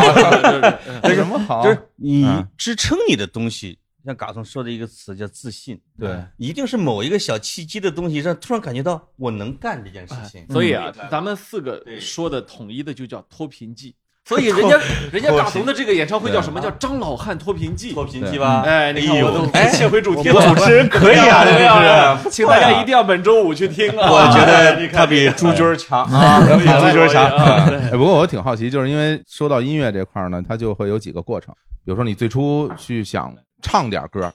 [1.02, 1.62] 为什么好？
[1.64, 10.46] 就是你嗯支撑你的东西，像嘎总说的一个词叫自信，对，一定是某一个小契机的东西，让突然感觉到我能干这件事情。
[10.50, 13.94] 所以啊，咱们四个说的统一的就叫脱贫记。
[14.24, 14.78] 所以人家
[15.12, 16.60] 人家嘎怂的这个演唱会叫什么？
[16.60, 17.92] 叫张老汉脱贫记。
[17.92, 18.62] 脱贫记吧？
[18.62, 24.08] 哎，你看呦我都哎切回主题我了，主持人可以啊，对这呀是，请大家一定要本周五去听啊！
[24.12, 27.26] 我觉哎得他比朱军强啊，比朱军强。
[27.26, 31.52] 哎，不过我挺好奇，就是因为说到音乐这块儿呢，它就会有几个过程。
[31.84, 34.30] 比如说，你最初去想唱点歌，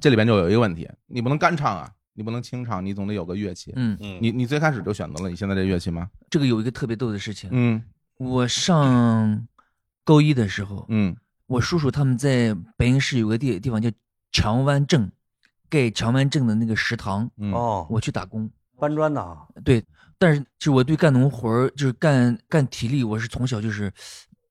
[0.00, 3.72] 这里边就有一个问题，你不能干唱啊，你不能清唱，你总得有个乐器。
[3.76, 6.08] 嗯，嗯，你你最开始就选择了你现在这乐器吗？
[6.30, 7.50] 这个有一个特别逗的事情。
[7.52, 7.82] 嗯
[8.16, 9.46] 我上
[10.04, 11.14] 高一的时候，嗯
[11.46, 13.90] 我叔叔他们在北京市有个地地方叫
[14.32, 15.10] 强湾镇，
[15.68, 18.50] 盖强湾镇的那个食堂，嗯哦，我去打工。
[18.80, 19.84] 搬砖的啊，对，
[20.18, 23.92] 但是就我对干农活儿，就是干干体力，我是从小就是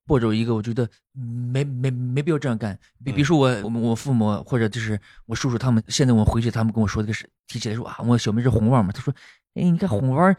[0.08, 2.76] 抱着一个我觉得没没没必要这样干。
[3.04, 9.14] 比比如说我我我父母或者就是我叔叔他们，现在我回去他们跟我说这个事，提起来说啊，我小妹是红娃嘛，他说，
[9.54, 10.34] 哎，你看红娃，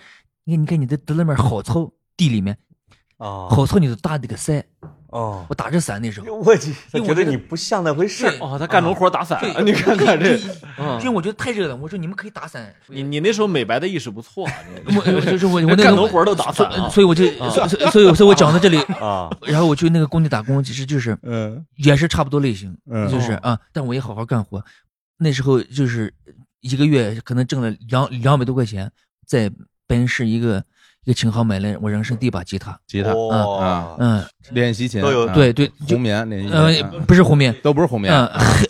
[0.46, 2.58] 你看你看你的德里面好草地里面，
[3.18, 4.66] 哦好草你都打这个伞，
[5.10, 6.28] 哦，我打着伞那时候。
[6.32, 6.56] 我我
[7.02, 10.38] 觉得你不像那回事儿哦，他干农活打伞对， 你看看这，
[11.00, 12.74] 因为我觉得太热了，我说你们可以打伞。
[12.88, 14.54] 你你那时候美白的意识不错啊，
[14.86, 24.64] 我就是我我那个干农活都打伞所以啊所以我就所以所以所以我讲到这里，啊， 然后我去那个工地打工，其实就是嗯也是差不多类型，嗯就是啊，但我也好好干活。
[25.18, 26.14] 那时候就是
[26.62, 28.90] 一个月可能挣了两两百多块钱，
[29.28, 29.52] 在
[29.88, 30.64] 本市一个
[31.10, 32.80] 一个琴行买了我人生第一把吉他。
[32.86, 35.34] 吉他、哦，嗯，练习琴都有啊。
[35.34, 37.04] 对对，红棉练习琴，呃啊。
[37.08, 38.70] 不是红棉，都不是红棉，嗯黑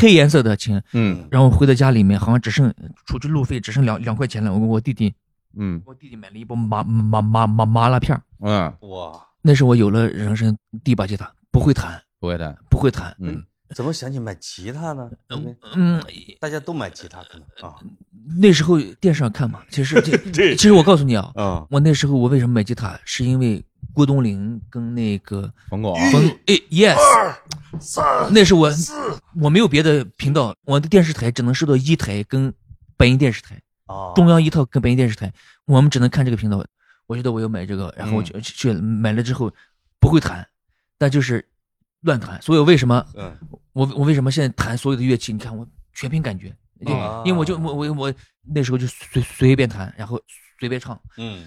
[0.00, 0.80] 黑颜色的琴。
[0.94, 1.28] 嗯。
[1.30, 2.72] 然后回到家里面，好像只剩
[3.04, 4.50] 出去路费只剩两两块钱了。
[4.50, 5.14] 我跟我弟弟，
[5.54, 5.82] 嗯。
[5.84, 8.22] 我弟弟买了一包麻麻麻麻麻辣片儿。
[8.40, 9.12] 嗯，哇，
[9.42, 13.14] 那是我有了人生第一把吉他，不会弹，不会弹，不会弹。
[13.20, 15.10] 嗯怎么想起买吉他呢？
[15.74, 16.02] 嗯，
[16.40, 17.76] 大家都买吉他可能啊，
[18.40, 26.96] 那时候电视上看嘛，其实这 对其实我告诉你啊，嗯，我那时候我为什么买吉他，是因为郭冬临跟那个冯巩，冯哎 yes，
[28.30, 28.70] 那是我
[29.40, 32.52] 我没有别的频道，我的电视台只能收到一台跟
[32.96, 35.32] 北京电视台，啊，中央一套跟北京电视台，
[35.64, 36.64] 我们只能看这个频道。
[37.08, 39.52] 我觉得我要买这个，然后我就去去买了之后
[40.00, 40.44] 不会弹，
[40.98, 41.46] 但就是
[42.06, 42.40] 乱弹。
[42.40, 43.36] 所以我为什么嗯，
[43.74, 45.32] 我我为什么现在弹所有的乐器？
[45.32, 48.14] 你看我全凭感觉，对啊因为我就我我我
[48.54, 50.18] 那时候就随随便弹，然后
[50.58, 51.44] 随便唱，嗯，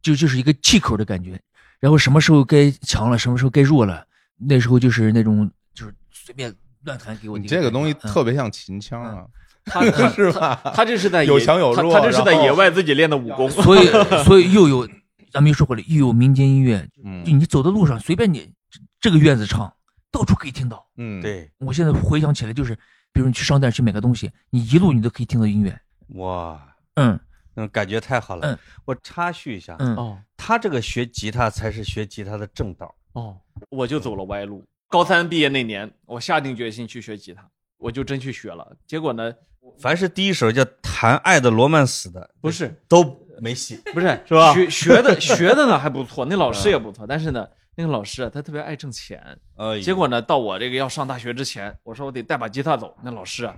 [0.00, 1.40] 就就是一个气口的感觉。
[1.80, 4.06] 然后什么时候该强了，什么时候该弱了，
[4.38, 7.38] 那时候就是那种就是随便乱弹给我。
[7.38, 9.24] 你这个东西嗯特别像秦腔啊，
[9.66, 10.60] 他 是吧？
[10.74, 13.50] 他这是在有强有弱他他这是在野外自己练的武功。
[13.50, 13.86] 所以
[14.24, 14.88] 所以又有
[15.30, 19.70] 咱们又说回来，又有民间音乐，就嗯你走的路上随便你这这个院子唱，
[20.14, 20.86] 到处可以听到。
[20.96, 22.72] 嗯，，对，我现在回想起来，就是
[23.12, 25.76] 比如你去商店去买个东西，你一路你都可以听到音乐。
[26.10, 27.18] 哇，嗯
[27.56, 28.58] 嗯，感觉太好了嗯。
[28.84, 32.94] 我插叙一下，嗯哦他这个学吉他才是学吉他的正道。
[33.14, 33.36] 哦，
[33.70, 34.64] 我就走了歪路。
[34.88, 37.44] 高三毕业那年，我下定决心去学吉他，
[37.78, 38.76] 我就真去学了。
[38.86, 39.32] 结果呢，
[39.80, 43.80] 凡是第一首叫《谈爱的罗曼史》的，不是都没戏。
[43.92, 49.38] 不是 是吧学学的学的呢还不错，那老师也不错，但是呢，那个老师啊，他特别爱挣钱。
[49.56, 52.96] 呃，结果呢，到我这个要上大学之前，我说我得带把吉他走。
[53.02, 53.56] 那老师啊，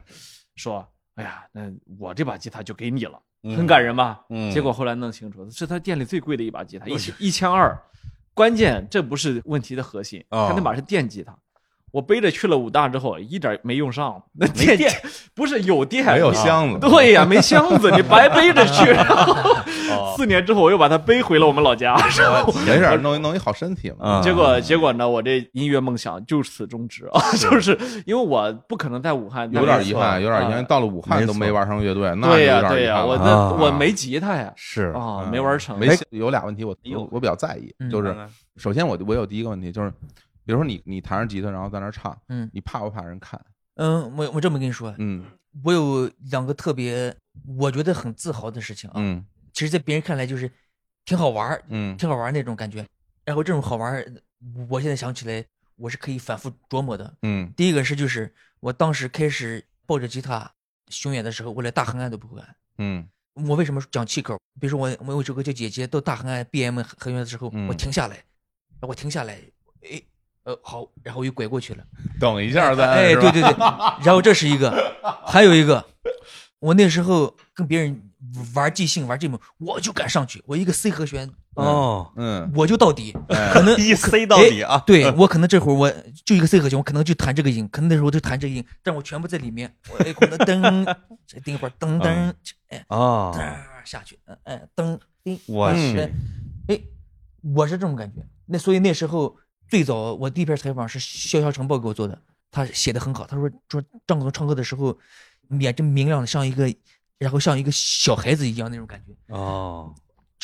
[0.57, 4.25] 说，哎呀，那我这把吉他就给你了，很感人吧？
[4.31, 7.79] 嗯结果后来弄清楚，是他店里最贵的一把吉他，一千一千二。
[8.33, 11.37] 关键这不是问题的核心，哦他那把是电吉他。
[11.97, 14.93] 我背着去了武大之后，一点没用上，那电电
[15.35, 18.91] 不是有电，没有箱子，对呀，没箱子，你白背着去。
[18.93, 21.97] 然后哦四年之后，我又把它背回了我们老家。
[22.67, 24.07] 没事，弄一弄一好身体嘛。
[24.07, 27.21] 啊结果结果呢，我这音乐梦想就此终止啊！
[27.41, 30.63] 就是因为我不可能在武汉，有点遗憾，有点遗憾。
[30.67, 35.79] 到了武汉都没玩上乐队，那对呀对呀，我的啊我没吉他呀是啊，嗯没玩成。
[35.79, 38.15] 没哎有俩问题，我我我比较在意，嗯就是
[38.59, 39.91] 首先我我有第一个问题就是，
[40.47, 43.39] 比如说你你弹着吉他，然后在那儿唱，嗯你怕不怕人看？
[43.75, 45.25] 嗯，我我这么跟你说，嗯
[45.65, 47.15] 我有两个特别
[47.59, 50.51] 我觉得很自豪的事情啊，嗯其实，在别人看来就是
[51.05, 52.87] 挺好玩儿，嗯挺好玩儿那种感觉。
[53.25, 54.07] 然后这种好玩儿，
[54.69, 57.13] 我现在想起来，我是可以反复琢磨的。
[57.23, 60.51] 嗯第一个是就是我当时开始抱着吉他
[60.89, 62.57] 巡演的时候，我连大横按都不会按。
[62.79, 64.39] 嗯我为什么讲气口？
[64.61, 68.25] 比如说我我有一首歌叫《姐姐》，到大横按 B M 和弦的时候，嗯我停下来，
[68.81, 69.35] 我停下来，
[69.83, 70.01] 哎，
[70.47, 71.83] 呃，好，然后又拐过去了。
[72.21, 73.55] 等一下再按哎，对对对，
[74.07, 74.73] 然后这是一个，
[75.27, 75.85] 还有一个，
[76.61, 78.01] 我那时候跟别人
[78.55, 82.49] 玩即兴玩这种，我就敢上去，我一个 C 和弦，哦，嗯。
[82.55, 83.51] 我就到底，哎。
[83.53, 85.93] 可能 一 C 到底啊，对我可能这会儿我
[86.25, 90.85] 就一个 C 和弦，我可能就弹这个音，可能那时候我就弹这个音，但我全部在里面，我哎可能噔，
[91.27, 92.33] 再定一会儿噔噔，
[92.69, 96.11] 哎啊，噔下去，嗯哎噔叮，我去哎
[96.69, 96.81] 哎，
[97.53, 98.25] 我是这种感觉。
[98.49, 99.37] 那所以那时候
[99.69, 102.19] 最早我第一篇采访是潇潇晨报给我做的，
[102.51, 103.27] 他写的很好。
[103.27, 104.97] 他说说张总唱歌的时候，
[105.61, 106.73] 眼睛明亮的像一个，
[107.19, 109.35] 然后像一个小孩子一样那种感觉。
[109.35, 109.95] 哦，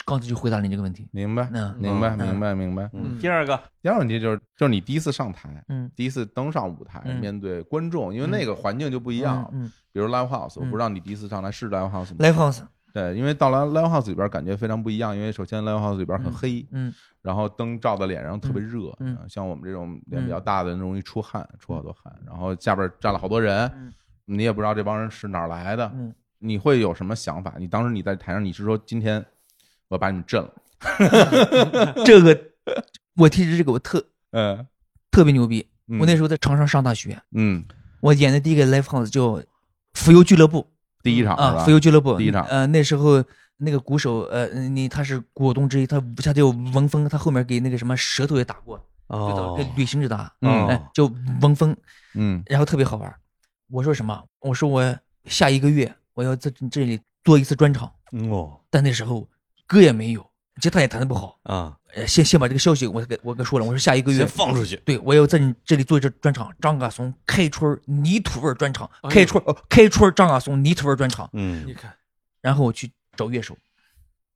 [0.05, 1.09] 刚才就回答了你这个问题。
[1.13, 2.91] 明白嗯明白嗯明白明白。
[2.93, 9.49] 嗯，第二个第二个问题就是就是你第一次上台，嗯第一次登上舞台嗯面对观众，因为那个环境就不一样。
[9.53, 23.93] 嗯比如 live house，我嗯不知道你第一次上来是 live house 吗？，Live House，对，因为到了 live house 里边感觉非常不一样，因为首先 live house 里边很黑，嗯然后灯照到脸上特别热，嗯啊像我们这种脸比较大的人容易出汗，出好多汗，然后下边站了好多人，嗯
[24.25, 27.55] 你也不知道这帮人是哪儿来的，嗯，你会有什么想法？
[27.59, 29.25] 你当时你在台上，你是说今天
[29.89, 30.53] 我把你们震了
[32.05, 32.39] 这个
[33.17, 34.67] 我提起这个我特嗯
[35.11, 35.67] 特别牛逼。
[35.89, 37.65] 嗯我那时候在长沙上大学，嗯，
[38.01, 39.23] 我演的第一个 Live House 叫
[39.95, 40.61] 《浮游俱乐部》。
[41.03, 41.65] 第一场啊，吧？
[41.65, 42.17] 浮游俱乐部。
[42.17, 42.45] 第一场。
[42.47, 43.23] 呃，那时候
[43.57, 49.55] 那个鼓手，呃，你他是股东之一，他他叫文峰，他后面给那个什么舌头也打过，就哦。
[49.57, 50.67] 给旅行者打，嗯。
[50.69, 51.05] 哎，叫
[51.41, 51.77] 文峰，
[52.15, 52.43] 嗯。
[52.47, 53.15] 然后特别好玩。
[53.71, 54.23] 我说什么？
[54.41, 57.91] 我说我下一个月我要在这里做一次专场，
[58.31, 58.61] 哦。
[58.71, 59.29] 但那时候
[59.67, 60.25] 歌也没有，
[60.61, 71.67] 吉他也弹的不好，啊，呃，先先把这个消息我给我给说了，我说下一个月先放出去，对，我要在你这里做一这专场，张嘎松开春泥土味专场，开春、哦开春张嘎松泥土味专场，嗯。
[71.67, 71.95] 你看，
[72.41, 73.57] 然后我去找乐手，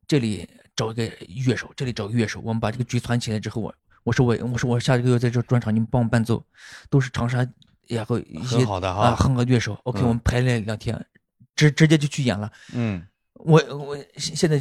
[0.06, 1.10] 这里找一个
[1.46, 6.44] 乐手，这里找个乐手，我们把这个局攒起来之后，我我说我我说我下一个月在这专场，你们帮我伴奏，
[6.90, 7.46] 都是长沙
[7.88, 11.06] 然后一些很好的啊哈，很好的乐手，OK，、嗯我们排练两天，
[11.54, 12.52] 直直接就去演了。
[12.72, 13.06] 嗯。
[13.34, 14.60] 我我现现在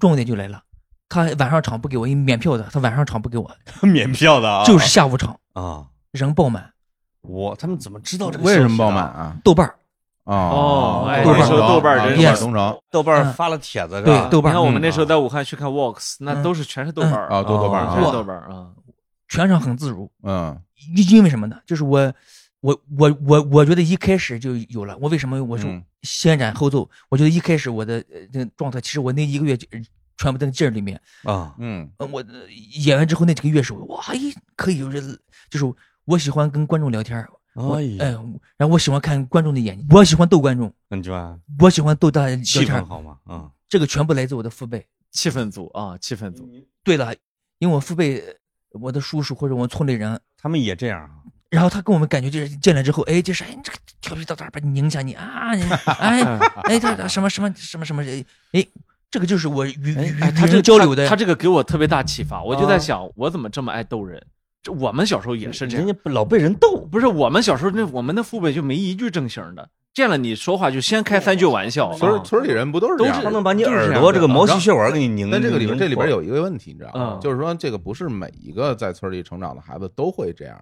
[0.00, 0.63] 重点就来了，
[1.08, 3.50] 他晚上场不给我，因为免票的，他晚上场不给我，
[3.82, 6.70] 免票的啊，就是下午场啊，人爆满，
[7.22, 8.44] 我他们怎么知道这个？
[8.44, 9.04] 为什么爆满？
[9.04, 9.36] 啊？
[9.44, 9.74] 豆瓣儿
[10.24, 14.22] 哦哎那时候豆瓣豆瓣儿同城豆瓣发了帖子是吧？
[14.22, 18.68] 对豆瓣儿你看我们嗯那时候在武汉去看 Walks，那嗯都是全是豆瓣儿啊，都豆瓣儿哦啊，全是豆瓣儿啊。
[19.28, 20.58] 全场很自如，嗯
[20.96, 21.58] 因因为什么呢？
[21.66, 22.10] 就是我，
[22.60, 24.96] 我我我我觉得一开始就有了。
[24.98, 26.88] 我为什么我说嗯先斩后奏？
[27.10, 29.58] 我觉得一开始我的呃这个状态，其实我那一个月
[30.18, 31.00] 全部在那劲儿里面。
[31.24, 32.50] 啊，嗯呃，我呃
[32.84, 34.18] 演完之后那几个乐手，哇，哎，
[34.56, 35.18] 可以有人，
[35.50, 35.64] 就是
[36.04, 38.10] 我喜欢跟观众聊天哎
[38.56, 43.18] 然后我喜欢看观众的眼睛，我喜欢逗观众，那就啊，我喜欢逗大家聊气氛好吗？
[43.24, 44.86] 啊，这个全部来自我的父辈。
[45.12, 46.50] 气氛组啊，气氛组，
[46.82, 47.14] 对了，
[47.58, 48.20] 因为我父辈，
[48.72, 51.10] 我的叔叔或者我村里人，他们也这样啊，
[51.50, 56.20] 然后他跟我们感觉就是进来之后，哎，就是哎，你这个调皮捣蛋，把你拧下你啊，你哎
[56.64, 58.66] 哎，他 什么什么什么什么，哎，
[59.14, 64.20] 这个就是我与与他这个交流的他，他这个给我特别大启发，我就啊在想，我怎么这么爱逗人？
[64.60, 73.22] 这我们小时候也是这样，人家老被人逗，不是我们小时候那我们的父辈就没一句正形的，见了你说话就先开三句玩笑，村村里人不都是这样的？
[73.26, 75.30] 他能把你耳朵这个毛细血管给你拧。
[75.30, 77.20] 但这个里边这里边有一个问题，你知道吗嗯？
[77.20, 80.60] 就是说这个不是每一个在村里成长的孩子都会这样。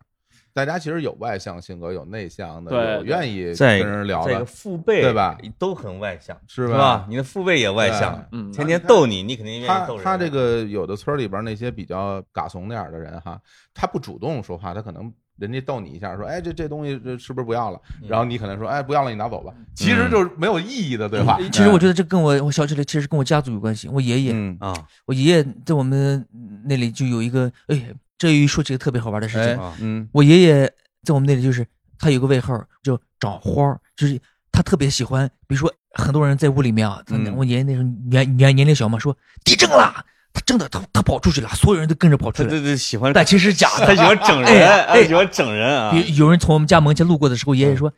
[0.54, 5.38] 大家其实有外向性格，有内向的，对有愿意跟人聊的，父辈对吧？
[5.58, 7.06] 都很外向，是是吧？？
[7.08, 10.04] 你的父辈也外向，嗯天天逗你，你肯定愿意逗人。
[10.04, 13.40] 他这个有的村里边那些比较嘎怂那样的人哈，
[13.72, 17.80] 他不主动说话，他可能人家逗你一下，说哎这这东西这是不是不要了？
[18.06, 19.52] 然后你可能说哎不要了，你拿走吧。
[19.74, 21.38] 其实就是没有意义的对话。
[21.50, 23.88] 其实我觉得这跟我我想起来其实跟我家族有关系。
[23.88, 24.74] 我爷爷，嗯啊
[25.06, 26.24] 我爷爷在我们
[26.66, 29.62] 那里就有一个，哎，这一说起个特别好玩的事哎情。
[29.62, 30.08] 啊嗯。
[30.12, 31.66] 我爷爷在我们那里就是
[31.98, 34.20] 他有个外号叫长花儿，就是
[34.52, 37.02] 他特别喜欢，比如说很多人在屋里面啊，
[37.36, 45.92] 我爷爷那时候年年年龄小嘛，说地震了，他真的他他跑出去了，所有人都跟着跑出来，对对对，喜欢但其实 假的，他喜欢整哎人，哎哎，喜欢整人啊。
[45.96, 47.92] 有有人从我们家门前路过的时候，爷爷说，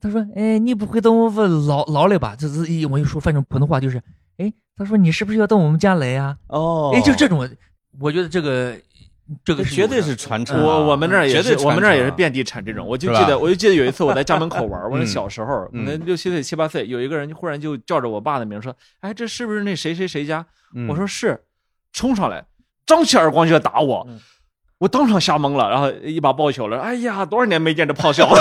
[0.00, 2.34] 他说，哎，你不会等我们老老了吧？
[2.38, 4.02] 这是一我就说，反正普通话就是，
[4.38, 7.48] 哎，他说你是不是要到我们家来呀、哦，哎，就这种，
[7.98, 8.76] 我觉得这个
[9.44, 10.64] 这个绝对是传承啊。
[10.64, 12.86] 我我们那儿也绝对，是我们那儿也是遍地产这种。
[12.86, 21.40] 我就记得，我就记得有一次我在家门口玩，我那嗯小时候，可嗯能六七岁、七八岁，有一个人就忽然就叫着我爸的名说：“哎，这是不是那谁谁谁家？”嗯我说是，
[21.92, 22.44] 冲上来，
[22.86, 24.20] 张起耳光就要打我嗯，
[24.78, 26.80] 我当场吓懵了，然后一把抱起来了。
[26.80, 28.40] 哎呀，多少年没见这胖小子，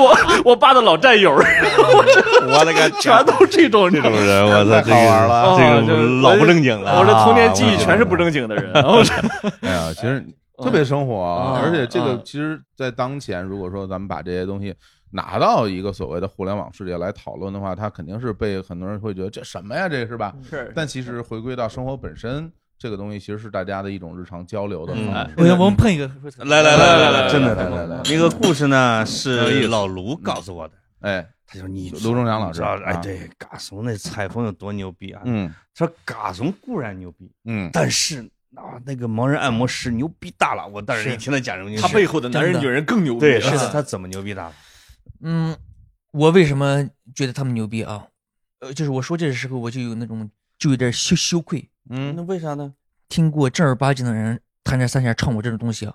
[0.00, 0.16] 我
[0.50, 6.98] 我爸的老战友，我的个全都这种这种人，我操，太好玩了哦这这种老不正经了。
[6.98, 8.72] 我这童年记忆啊全是不正经的人。
[9.62, 10.24] 哎呀，其实
[10.62, 14.74] 特别生活啊，嗯而且这个嗯其实，在当前，如果说咱们把这些东西
[15.10, 20.32] 拿到一个所谓的互联网世界来讨论的话，它肯定是被很多人会觉得这什么呀，这是吧？
[20.48, 22.50] 是但其实回归到生活本身，
[22.82, 25.34] 这个东西其实是大家的一种日常交流的方嗯式。
[25.36, 35.22] 我我们碰一个，来来来来来，真的来来来来那个故事呢是老卢告诉我的，哎，他说你卢中良老师哎啊对，嘎怂那采风有多牛逼啊！
[35.24, 40.66] 嗯他说嘎怂固然牛逼，嗯，但是啊那个盲人按摩师牛逼大了。
[40.66, 43.20] 我当时一听他讲这个，他背后的男人女人更牛逼。
[43.20, 44.54] 对是啊的，他怎么牛逼大了？
[45.20, 45.56] 嗯，
[46.10, 48.08] 我为什么觉得他们牛逼啊？
[48.58, 50.28] 呃，就是我说这个时候，我就有那种
[50.58, 51.68] 就有点羞羞愧。
[51.90, 52.74] 嗯那为啥呢？
[53.08, 55.94] 听过正儿八经的人弹着三弦唱我这种东西啊，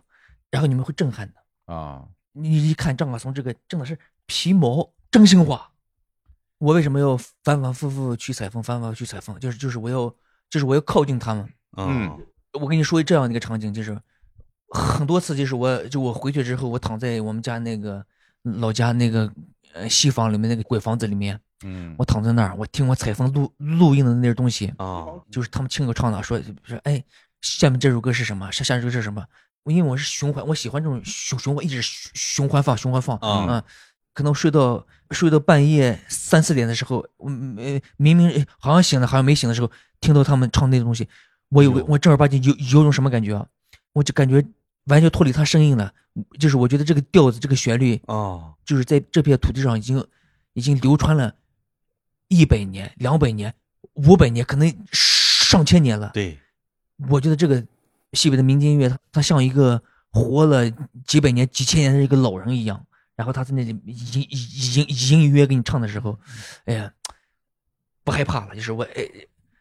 [0.52, 1.74] 然后你们会震撼的。
[1.74, 5.72] 啊，你一看张嘎松这个真的是皮毛真心话。
[6.60, 9.40] 我为什么要反反复复去采风，反反复复去采风？
[9.40, 10.14] 就是就是我要
[10.50, 11.48] 就是我要靠近他们。
[11.78, 12.18] 嗯
[12.54, 13.96] 我跟你说这样的一个场景，就是
[14.70, 18.04] 很多次，就是我就我回去之后，我躺在我们家那个
[18.42, 19.32] 老家那个
[19.74, 27.04] 呃西房里面那个鬼房子里面，嗯，我躺在那儿，我听我采风录录音的那些东西，啊就是他们亲口唱的，说说哎，
[27.42, 28.52] 下面这首歌是什么？
[28.52, 29.26] 下下首歌是什么？
[29.66, 33.18] 因为我是循环，我喜欢这种循循环，一直循循环放，循环放。
[33.18, 33.64] 啊嗯，
[34.14, 41.08] 可能睡到睡到半夜三四点的时候，我呃明明好像醒了，好像没醒的时候，听到他们唱那个东西，
[41.50, 43.46] 我有个我正儿八经有有种什么感觉啊？
[43.94, 44.44] 我就感觉
[44.86, 45.92] 完全脱离他声音了，
[46.40, 50.06] 就是我觉得这个调子，这个旋律，啊就是在这片土地上已经
[50.54, 51.34] 已经流传了
[52.28, 53.54] 一百年、两百年、
[53.94, 56.12] 五百年，可能上千年了。
[56.14, 56.38] 对，
[57.10, 57.64] 我觉得这个
[58.14, 60.70] 西北的民间音乐，它它像一个活了
[61.06, 66.20] 几百年、几千年的一个老人一样，然后他在那里隐隐隐隐约约给你唱的时候，
[66.66, 66.94] 哎呀，
[68.04, 69.08] 不害怕了，就是我哎，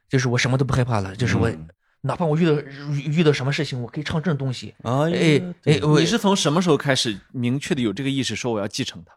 [0.08, 1.68] 就是我什么都不害怕了，就是我、嗯
[2.02, 2.52] 哪怕我遇到
[2.92, 4.72] 遇到什么事情，我可以唱这种东西。
[4.82, 9.12] 啊哎哎，你是从什么时候开始明确的有这个意识，说我要继承它？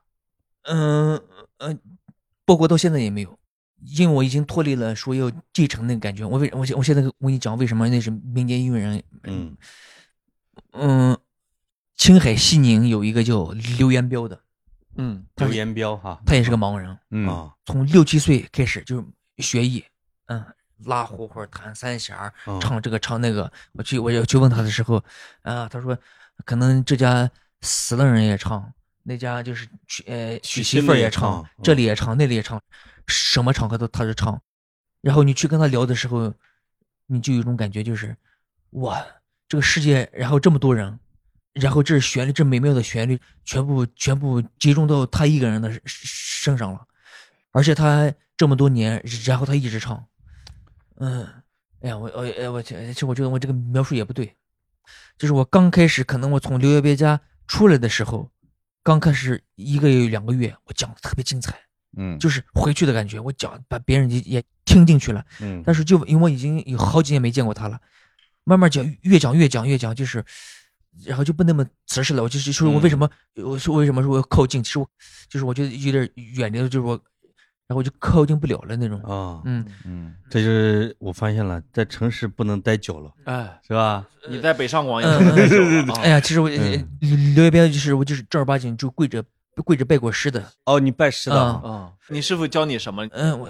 [0.63, 1.21] 嗯
[1.57, 1.79] 嗯，
[2.45, 3.38] 包括到现在也没有，
[3.81, 6.25] 因为我已经脱离了说要继承那个感觉。
[6.25, 9.03] 我为我现我现在我跟你讲，为什么那是民间音乐人？
[9.23, 9.57] 嗯
[10.73, 11.17] 嗯，
[11.95, 14.39] 青海西宁有一个叫刘延彪的，
[14.97, 19.05] 嗯，刘延彪哈他也是个盲人，嗯啊从六七岁开始就是
[19.37, 19.83] 学艺，
[20.27, 20.43] 嗯，
[20.85, 23.51] 拉胡胡、弹三弦儿、嗯唱这个唱那个。
[23.73, 25.03] 我去我要去问他的时候，
[25.41, 25.97] 啊，他说
[26.45, 27.29] 可能这家
[27.61, 28.71] 死了人也唱，
[29.03, 32.61] 那家就是娶呃娶媳妇儿也唱这里也唱，那里也唱，
[33.09, 34.41] 什么场合都他是唱。
[35.01, 36.33] 然后你去跟他聊的时候，
[37.07, 38.15] 你就有一种感觉，就是
[38.71, 39.05] 哇，
[39.47, 40.99] 这个世界，然后这么多人，
[41.53, 46.85] 然后这旋律，这美妙的旋律，全部全部集中到他一个人的身上了，
[47.51, 50.05] 而且他这么多年，然后他一直唱，
[50.97, 51.25] 嗯，
[51.81, 54.35] 哎呀，我我哎我其实我觉得我这个描述也不对，
[55.17, 58.29] 就是我刚开始可能我从刘月别家出来的时候，
[58.83, 61.57] 刚开始一个月两个月，我讲的特别精彩，
[61.97, 65.25] 嗯，就是回去的感觉，我讲把别人也也听进去了。
[65.41, 67.79] 嗯但是就因为我已经有好几年没见过他了，
[68.43, 70.23] 慢慢讲，越讲越讲越讲，就是，
[71.05, 72.23] 然后就不那么瓷实了。
[72.23, 74.63] 我就是说我为什么，我说为什么说我要靠近？
[74.63, 74.87] 其实我
[75.27, 76.91] 就是我觉得有点远离了，就是我，
[77.67, 78.99] 然后我就靠近不了了那种。
[79.01, 84.07] 啊，嗯，嗯这就是我发现了，在城市不能待久了，哎，是吧？
[84.29, 89.23] 你在北上广也嗯不能待久哎呀，其实我嗯刘一边就是我就是正儿八经就跪着
[89.65, 90.43] 跪着拜过师的。
[90.65, 91.93] 哦，你拜师的啊啊啊！
[92.09, 93.05] 你师傅教你什么？
[93.11, 93.49] 嗯，我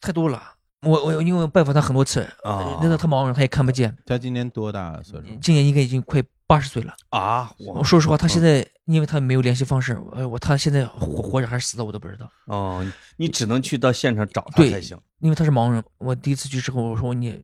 [0.00, 0.42] 太多了。
[0.82, 5.26] 我我因为拜访他很多次，啊那个他盲人他也看不见，他今年多大岁数？
[5.40, 6.94] 今年应该已经快八十岁了。
[7.10, 7.52] 啊！
[7.58, 12.82] 我我说实话，他现在因为他没有联系方式，呃，我他现在活活着还是死的我都不知道，哦，
[13.18, 14.98] 你只能去到现场找他才行。
[15.18, 15.84] 因为他是盲人。
[15.98, 17.38] 我第一次去之后，我说你，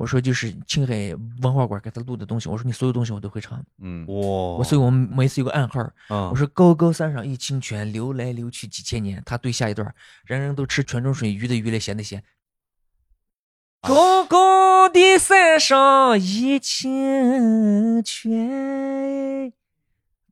[0.00, 5.78] 我说就是青海文化馆给他录的东西，我说你所有东西我都会唱，嗯，哇，我所以我们每次有个暗号，
[6.08, 9.22] 啊我说高高山上一清泉，流来流去几千年。
[9.26, 9.94] 他对下一段，
[10.24, 12.24] 人人都吃泉中水，鱼的鱼来咸的咸。
[13.82, 19.52] 高高的山上一清泉，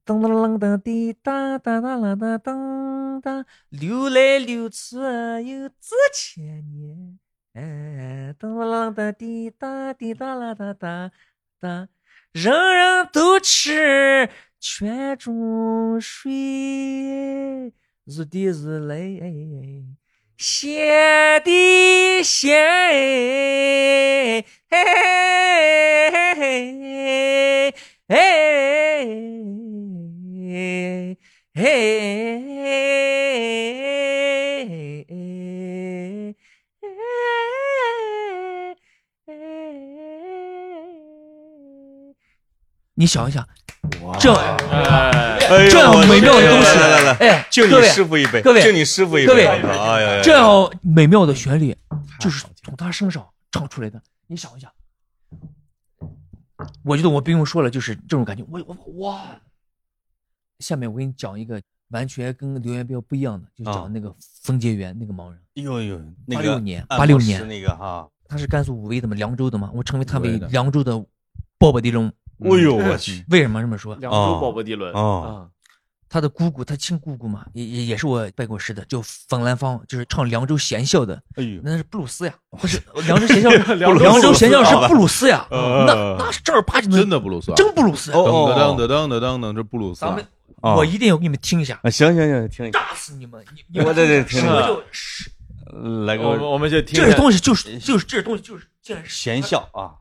[0.07, 7.19] 噔噔噔噔滴答答答啦哒噔哒，流来流去有几千年。
[7.59, 11.11] 哎，噔噔噔噔滴哒滴哒啦哒哒
[11.59, 11.89] 哒，
[12.31, 14.31] 人人都吃
[14.61, 16.31] 泉中水，
[18.05, 18.97] 日的日来，
[20.37, 22.55] 咸的咸，
[24.71, 27.75] 嘿嘿嘿
[28.07, 28.15] 嘿
[31.55, 31.65] 嘿
[42.99, 43.49] 你想一想，
[44.19, 44.35] 这
[45.71, 49.45] 这样美妙的东西来来来来，哎，敬你师傅一杯，各位敬你师傅一杯，各位
[50.21, 51.77] 这样美妙的旋律，
[52.19, 54.03] 就是从他身上唱出来的。
[54.27, 54.69] 你想一想，
[56.83, 58.45] 我觉得我不用说了，就是这种感觉。
[58.51, 58.77] 我我
[59.07, 59.41] 哇！
[60.59, 65.39] 下面我给你讲一个完全跟刘元彪不一样的，就啊讲那个冯杰元那个盲人。
[65.55, 70.99] 哎呦呦，那86年按摩86年那个哈，他是甘肃武威的嘛，凉州的嘛，我称为他为凉州的
[71.59, 72.13] 鲍勃迪龙。
[72.45, 73.95] 哎呦我去，为什么这么说？
[73.97, 75.49] 凉州鲍勃迪伦啊
[76.11, 84.81] 他的姑姑，他亲姑姑嘛，也也也是我拜过师的，就冯兰芳，就是唱凉州贤校的，哎呦，那是布鲁斯呀，不是凉州贤校，凉州 凉州弦校布鲁斯。
[84.81, 88.11] 是布鲁斯呀，呃那那是正儿八经的真的布鲁斯啊，真布鲁斯。
[88.13, 88.25] 哦
[88.57, 90.27] 噔噔噔噔噔噔噔，这布鲁斯啊，咱们
[90.63, 93.45] 啊我一定要给你们听一下，啊，行行行，听一下，炸死你们！
[93.55, 95.31] 你你我这这听什么就是
[96.07, 96.35] 来个我。
[96.35, 99.93] 们我们就听这着东西就是就是这东西就是竟然是贤孝啊，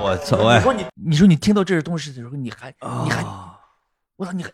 [0.00, 2.74] 我操哎你，说你你说你听到这些东西的时候，你还
[3.04, 3.58] 你还啊
[4.16, 4.50] 我操你还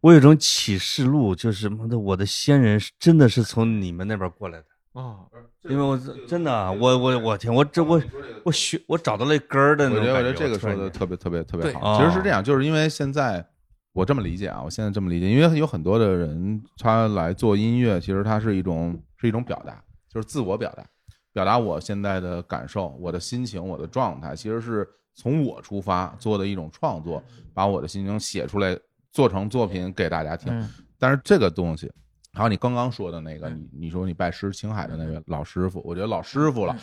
[0.00, 5.20] 我有种启示录，就是妈的，我的先人是真的是从你们那边过来的，啊，
[5.62, 5.96] 因为我
[6.26, 8.02] 真的啊，我我我天，我这我
[8.44, 11.98] 我学我找到了根儿的那我觉得，种感我觉得这个说的特别特别特别好。
[11.98, 13.46] 其实是这样，就是因为现在
[13.92, 20.84] 我这么理解啊，我现在这么理解，因为有很多的人他来做音乐，其实他是一种是一种表达，就是自我表达，
[21.32, 27.22] 表达我现在的感受、我的心情、我的状态，其实是从我出发做的一种创作，
[27.54, 28.78] 把我的心情写出来，
[29.12, 30.52] 做成作品给大家听。
[30.52, 30.68] 嗯
[30.98, 31.90] 但是这个东西，
[32.34, 36.76] 还有你刚刚说的那个，你你说你拜师青海的那个老师傅，我觉得老师傅了，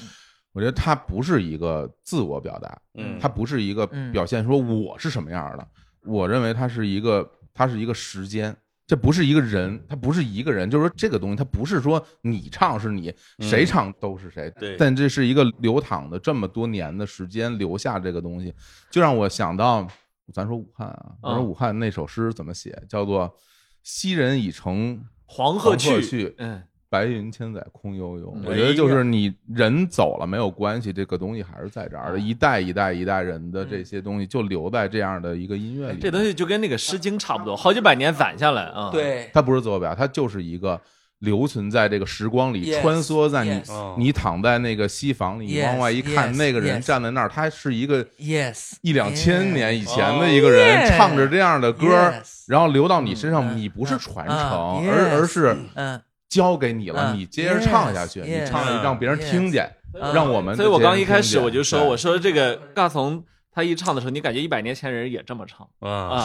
[0.53, 5.67] 我觉得他不是一个自我表达，嗯他不是一个嗯表现说我是什么样的，
[6.03, 8.55] 我认为他是一个，他是一个时间。
[8.87, 14.49] 这不是一个人，他不是一个人，就是说这个东西，它不是说你唱是你，谁唱都是谁。
[14.57, 18.53] 对但这是一个流淌的这么多年的时间留下这个东西，
[18.89, 19.85] 就让我想到，
[20.33, 23.35] 咱说武汉啊，咱说嗯武汉那首诗怎么写，叫做
[23.83, 28.33] “昔人已乘黄鹤鹤去，去，嗯，白云千载空悠悠。
[28.35, 35.99] 嗯我觉得就是你人走了没有关系，这个东西还是在这儿的，一代一代一代人的这些东西就留在这样的一个音乐里。
[35.99, 40.79] 这东西就跟那个《诗经》差不多，好几百年攒下来啊。，对，它不是坐标，它就是一个
[41.19, 43.61] 留存在这个时光里穿梭在你
[43.97, 52.13] 你躺在那个西房里，Yes, 往外一看，那个人站在那儿，他是一个 Yes，一两千年以前的哦一个人，唱着这样的歌
[52.47, 55.99] 然后流到你身上，嗯你不是传嗯承，嗯而而是嗯
[56.29, 57.17] 交给你了，嗯。
[57.19, 60.13] 你接着唱下去，你唱让别人听见，嗯。
[60.13, 65.67] 让我们所以我刚一开始我就说，我说这个尬怂他一唱的时候，你感觉一百年前人也这么唱。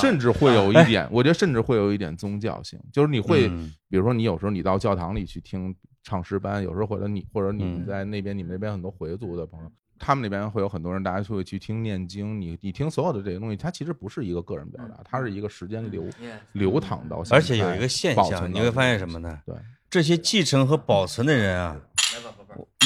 [0.01, 3.73] 甚至会有一点，我觉得甚至会有一点宗教性，就是你会，嗯。
[3.89, 16.05] 比如说你有时候你到教堂里去听唱诗班，有时候或者你或者你在那边，你们那边很多回族的朋友，他们那边会有很多人，大家会去听念经，你你听所有的这些东西，它其实不是一个个人表达，它是一个时间流
[16.53, 19.39] 流淌到，而且有一个现保存象，你会发现什么呢？
[19.47, 19.55] 对，
[19.93, 21.77] 这些继承和保存的人啊，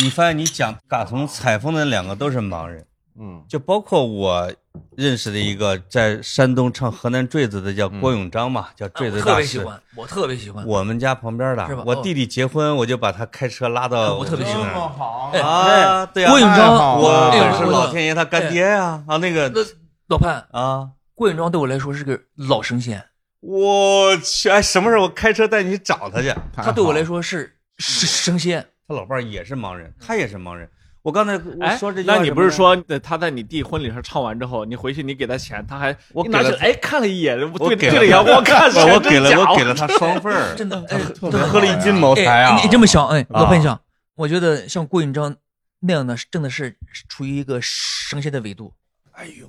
[0.02, 2.84] 你发现你讲打从采风的两个都是盲人，
[3.16, 3.44] 嗯。
[3.48, 4.52] 就包括我
[4.96, 9.38] 认识的一个在山东唱河南坠子的叫嗯郭永章嘛，叫坠子我特大师。
[9.38, 10.66] 别喜欢，我特别喜欢。
[10.66, 11.84] 我们家旁边的是吧，哦。
[11.86, 14.68] 我弟弟结婚，我就把他开车拉到我特别喜欢。
[14.74, 17.00] 好哎啊，对啊，郭永章。
[17.00, 19.60] 我哎是老天爷他干爹呀啊，那个那
[20.08, 23.04] 老潘，啊，郭永章对我来说是个老神仙，
[23.46, 26.34] 我去，哎，什么时候我开车带你去找他去？
[26.54, 28.66] 他对我来说是是神仙。
[28.88, 30.68] 他老伴儿也是盲人，他也是盲人。
[31.02, 40.98] 我刚才我哎说这，句话那你不是说呃他在你弟婚礼上唱完之后，你回去你给他钱，他还我给了哎看了一眼，我给对对了阳光看是我我给了我给了他双份儿， 真的，哎，
[41.30, 42.50] 他喝了一斤茅台啊！
[42.50, 43.80] 哎，你你这么想，哎，啊老潘想，
[44.16, 45.36] 我觉得像郭永章
[45.80, 46.76] 那样的，真的是
[47.08, 48.74] 处于一个神仙的维度，
[49.12, 49.48] 哎呦，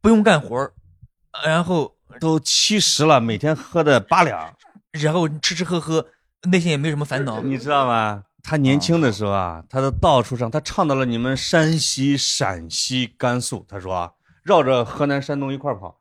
[0.00, 0.72] 不用干活儿
[1.44, 4.52] 然后都七十了，每天喝的八两，
[4.92, 6.06] 然后吃吃喝喝，
[6.50, 7.40] 内心也没有什么烦恼。
[7.40, 8.22] 你知道吗？
[8.42, 13.64] 他年轻的时候啊，他都到处唱，他唱到了你们山西、陕西、甘肃。
[13.68, 14.10] 他说啊，
[14.42, 15.96] 绕着河南、山东一块儿跑。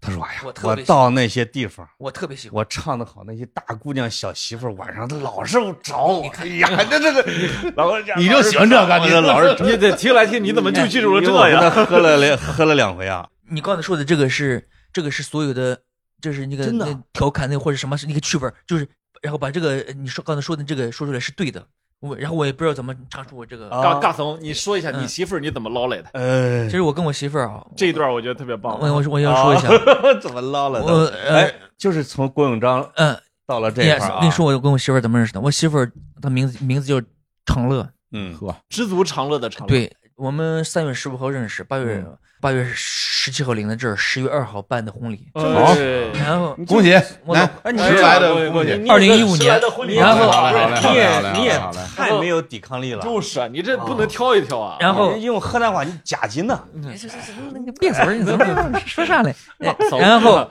[0.00, 2.58] 他说：“哎呀，我我特别喜到那些地方，我特别喜欢。
[2.58, 6.28] 我唱的好，那些大姑娘、小媳妇晚上老是找我。
[6.36, 11.70] 哎呀，这这这， 老是你就喜欢这个我这老是 你得听来听，你怎么就记住了这呀？
[11.70, 13.26] 他喝了两喝了两回啊。
[13.48, 15.78] 你刚才说的这个是这个是所有的，
[16.22, 18.88] 就是那个那调侃那或者什么是那个趣味儿，就是
[19.20, 21.66] 然后把这个你说刚才说的这个说出来是对的。
[22.00, 23.70] 我然后我也不知道怎么唱出我这个。
[23.70, 26.10] 啊尬尬怂，你说一下嗯你媳妇儿你怎么捞来的？
[26.12, 28.78] 呃其，实我跟我媳妇儿啊，这一段我觉得特别棒。
[28.78, 29.68] 我我我要说一下，
[30.20, 30.86] 怎么捞来的？
[30.86, 35.40] 呃哎，就是从郭永章嗯，到了这一块儿跟你说，我跟我媳妇儿怎么认识的？
[35.40, 35.90] 我媳妇儿
[36.20, 37.00] 她名字名字叫
[37.46, 39.68] 长乐，嗯，呵，知足常乐的常乐。
[39.68, 42.04] 对我们三月十五号认识，八月
[42.40, 45.74] 八月十七号领的证，十月二号办的婚礼，好
[46.14, 46.94] 然后恭喜，
[47.24, 51.60] 我来老，迟来的恭喜，2015年然后好嘞好嘞好你也你也
[51.96, 53.02] 太没有抵抗力了。
[53.02, 54.76] 就是啊，你这不能挑一挑啊。
[54.78, 56.62] 然后用河南话，你假金呢？
[56.96, 59.34] 这这这那个别嘴儿，你怎么说啥嘞？
[59.98, 60.48] 然后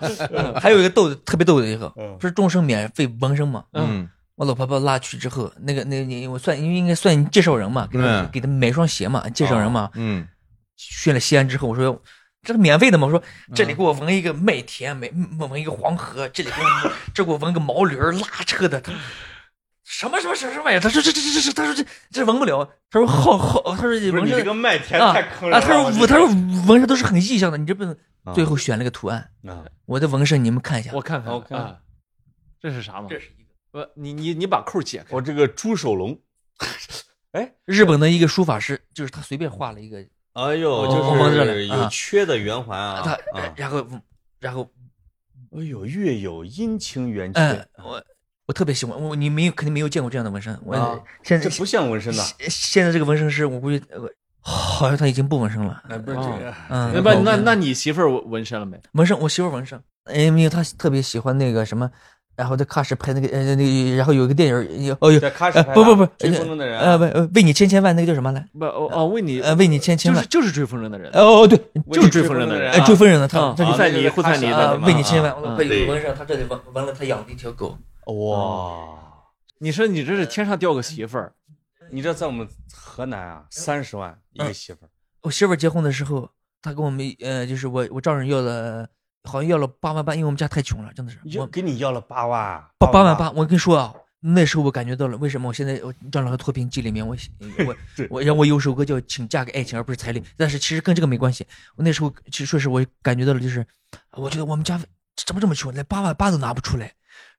[0.59, 3.64] 还有一个逗的特别逗的一个嗯，不是终身免费纹身吗？
[3.74, 9.92] 嗯我老婆把我拉去之后，那个那个你我算应该算介绍人嘛，给他嗯给他买双鞋嘛，介绍人嘛。
[9.94, 10.28] 嗯，
[10.76, 12.02] 去了西安之后，我说
[12.42, 13.06] 这是免费的嘛？
[13.06, 13.22] 我说
[13.54, 18.82] 这里给我纹一个麦田，没纹一个黄河，这里给我这给我纹个毛驴拉车的。
[18.82, 18.92] 他
[19.86, 20.80] 什么什么什么什么玩意儿？
[20.80, 22.68] 他说这这这这这，他说这这纹不了。
[22.90, 25.62] 他说好好，他说这纹身麦田啊啊，坑人了。
[25.62, 26.26] 他说我他说
[26.68, 27.86] 纹身都是很意象的，你这不
[28.34, 29.30] 最后选了个图案。
[29.46, 31.76] 啊，我的纹身你们看一下，我看看，我看啊，
[32.60, 33.08] 这是啥嘛？
[33.10, 33.30] 这是
[33.74, 35.07] 不，你你你把扣解开。
[35.15, 36.15] 我这个猪手龙，
[37.34, 39.97] 哎日本的一个书法师，就是他随便画了一个，
[40.34, 43.51] 哎呦，哦就是有缺的圆环啊他啊！
[43.57, 43.88] 然后
[44.39, 44.71] 然后
[45.57, 48.03] 哎呦，月有阴晴圆嗯缺，，我
[48.45, 50.55] 我特别喜欢我，你没有肯定没有见过这样的纹身。
[50.63, 52.21] 我啊现在这不像纹身的。
[52.21, 54.07] 现现在这个纹身师，我估计呃
[54.39, 55.82] 好像他已经不纹身了。
[55.89, 58.80] 哎，不是这个，嗯，那不那那你媳妇儿纹纹身了没？
[58.91, 61.89] 纹身，我媳妇儿纹身，哎，因为她特别喜欢那个什么，
[62.36, 68.44] 然后在喀什拍那个呃那个，然后有一个电影哦有在喀什呃不不不追风筝的人啊呃不呃为你千千万那个叫什么来？
[68.58, 70.24] 不哦哦，为你呃为你千千万。
[70.28, 71.58] 就是就是追风筝的人，哦哦对，
[71.92, 79.00] 就是追风筝的人哎追风筝的他啊他就胡赛尼胡赛尼啊的为你千千万，被纹上他这里纹纹了他养的一条狗，哇！
[79.60, 81.34] 你说你这是天上掉个媳妇儿，
[81.92, 84.90] 你知道在我们河南啊，三十万一个媳妇儿，
[85.22, 86.30] 我媳妇儿结婚的时候，
[86.62, 88.88] 她跟我们呃就是我我丈人要了
[89.24, 97.15] 好像要了八万八，因为我们家太穷了，真的是我给你要了八万，八八万八，我跟你说啊，那时候我感觉到了为什么我现在我张老师脱贫记里面我
[97.65, 101.45] 我对我让我有首歌叫《请嫁给爱情而不是彩礼》，但是其实跟这个没关系。
[101.76, 103.65] 我那时候其实说是我感觉到了，就是
[104.11, 104.80] 我觉得我们家
[105.26, 106.91] 怎么这么穷，连八万八都拿不出来。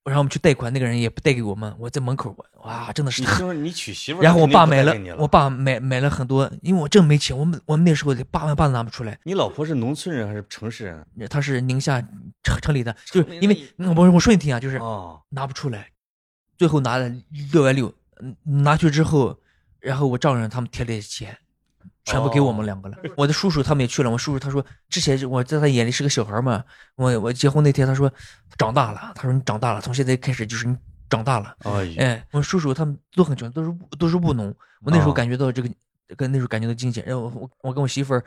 [0.05, 9.19] 然后我们去贷款，那个人也不贷给我们，我在门口，我哇，真的是你就是你娶媳妇儿，然后我爸买了我爸买买了很多，因为我真没钱，我们我们那时候八万八都拿不出来。
[9.25, 11.07] 你老婆是农村人还是城市人？
[11.31, 12.03] 她是宁夏
[12.43, 15.89] 城城里的，就是因为嗯我我说你听啊，就是哦，拿不出来，
[16.59, 17.11] 最后拿了
[17.53, 17.91] 六万六，
[18.21, 19.39] 嗯拿去之后，
[19.81, 21.39] 然后我丈人他们贴了钱，
[22.05, 22.97] 全部给我们两个了。
[23.17, 26.63] 我的叔叔他们也去了，我叔叔他说之前我在他眼里是个小孩嘛，
[26.97, 28.13] 我我结婚那天他说
[28.57, 30.77] 长大了，他说你长大了，从现在开始就是你
[31.09, 31.55] 长大了。
[31.61, 34.55] 哎，哎，我叔叔他们都很穷，都是都是务农。
[34.83, 35.69] 我那时候哦感觉到这个，
[36.17, 37.03] 跟那时候感觉到惊险。
[37.07, 38.23] 然后我我我跟我媳妇儿，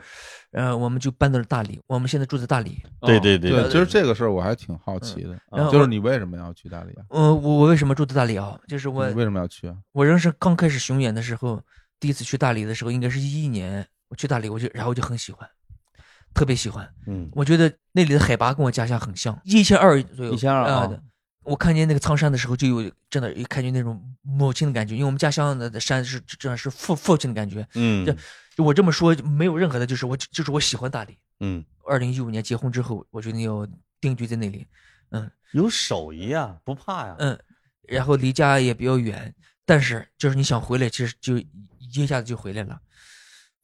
[0.50, 1.80] 呃，我们就搬到了大理。
[1.86, 2.82] 我们现在住在大理。
[3.00, 7.04] 哦对对对对，其实这个事儿我还挺好奇的，然后就是你为什么要去大理啊？
[7.10, 8.58] 呃，我我为什么住在大理啊？
[8.66, 9.76] 就是我你为什么要去啊？
[9.92, 11.62] 我认识刚开始巡演的时候，
[12.00, 13.86] 第一次去大理的时候，应该是一一年。
[14.08, 15.46] 我去大理，我就然后我就很喜欢，
[16.32, 16.88] 特别喜欢。
[17.06, 20.32] 嗯，我觉得那里的海拔跟我家乡很像，一千二左右。
[20.32, 20.90] 一千二啊
[21.44, 27.66] 我看见那个苍山的时候，就有真的看见那种母亲的感觉，因为我们家乡的山是真的是父父亲的感觉。
[27.74, 28.14] 嗯这
[28.56, 31.16] 就我这么说，没有任何的，就是我就是我喜欢大理。
[31.40, 33.66] 嗯，二零一五年结婚之后，我决定要
[34.00, 34.66] 定居在那里。
[35.10, 37.16] 嗯有手艺啊，不怕呀。
[37.18, 37.38] 嗯，
[37.82, 39.34] 然后离家也比较远，
[39.68, 41.36] 但是就是你想回来，其实就
[41.92, 42.80] 一下子就回来了。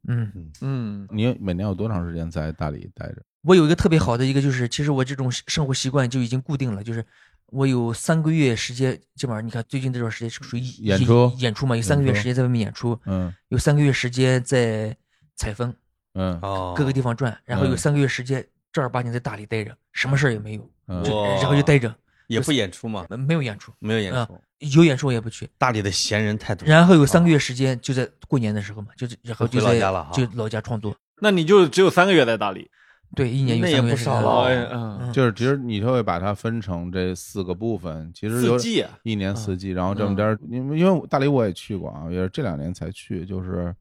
[0.07, 0.31] 嗯，
[0.61, 3.23] 嗯你每年有多长时间在大理待着？
[3.41, 7.03] 我有一个特别好的一个，就是其实我这种生活习惯就已经固定了，就是
[7.47, 14.95] 我有三个月时间，基本上你看最近这段时间是属于演出演出嘛，有三个月时间在外面演出，嗯有三个月时间在
[15.37, 15.75] 采风，
[16.13, 21.95] 嗯哦，各个地方转，然后有嗯三个月时间正儿八经在大理待着，什么事儿也没有，嗯就然后就待着，
[22.27, 24.39] 也不演出嘛，没没有演出，没有演啊出。
[24.75, 25.49] 有演出我也不去。
[25.59, 30.13] 大理的闲人太多，然后有三个月时间就在过年的时候嘛，就是然后就老家了哈。
[30.13, 32.71] 就老家创作，那你就只有三个月在大理。
[33.15, 35.13] 对，一年有那也三个月时间不少了。
[35.13, 43.73] 就是其实你就会把它分成这四个部分，其实有四季啊一年四季，然后这么点儿，因为因为大理我也去过啊，也是这两年才去，就是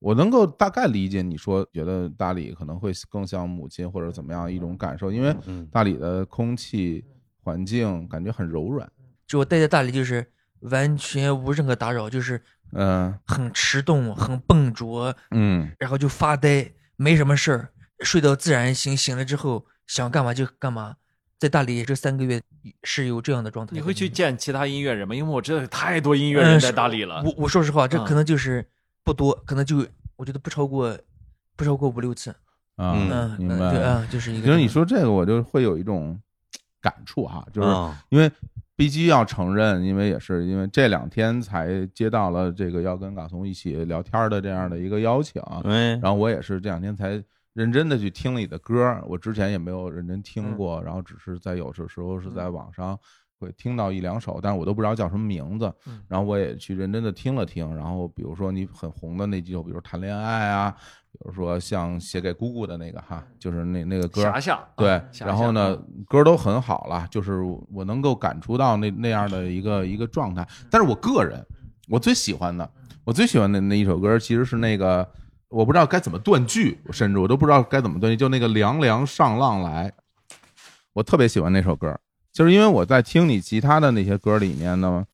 [0.00, 5.68] 我能够大概理解你说觉得大理可能会更像母亲或者怎么样一种感受，因为嗯。
[5.70, 7.04] 大理的空气
[7.44, 8.90] 环境感觉很柔软，
[9.26, 17.68] 就我待在大理就是完全无任何打扰，就是嗯很迟钝、很笨拙，嗯然后就发呆，没什么事儿，
[18.00, 20.96] 睡到自然醒，醒了之后想干嘛就干嘛。
[21.38, 22.40] 在大理这三个月
[22.82, 23.74] 是有这样的状态。
[23.74, 25.14] 你会去见其他音乐人吗？
[25.14, 27.22] 因为我知道有太多音乐人在大理了。
[27.22, 28.66] 我我说实话，这啊可能就是
[29.04, 30.98] 不多，可能就我觉得不超过
[31.54, 32.30] 不超过五六次。
[32.76, 34.46] 啊，嗯嗯，明白嗯对啊，就是一个。
[34.46, 36.18] 其实你说这个，我就会有一种
[36.80, 38.32] 感触哈，就是啊因为
[38.76, 47.22] 必须要承认，因为也是因为这两天才接到了这个要跟嘎松一起聊天的这样的一个邀请，哎，然后我也是这两天才
[47.54, 52.98] 认真的去听了你的歌，我之前也没有认真听过，然后只是在有的时候是在网上
[53.38, 60.76] 会听到一两首，但是我都不知道叫什么名字嗯，然后我也去认真的听了听，然后比如说你很红的那几首，比如谈恋爱啊，
[61.18, 67.40] 比如说像写给姑姑的那个哈，就是那那个歌，遐想，对啊，然后呢啊，歌都很好了，就是
[67.72, 70.46] 我能够感触到那那样的一个一个状态。
[70.70, 71.44] 但是我个人，
[71.88, 72.70] 我最喜欢的，
[73.02, 75.08] 我最喜欢的那一首歌其实是那个，
[75.48, 79.90] 我不知道该怎么断句，甚至我都不知道该怎么断句，就那个凉凉上浪来，
[80.92, 81.98] 我特别喜欢那首歌，
[82.30, 85.06] 就是因为我在听你其他的那些歌里面呢，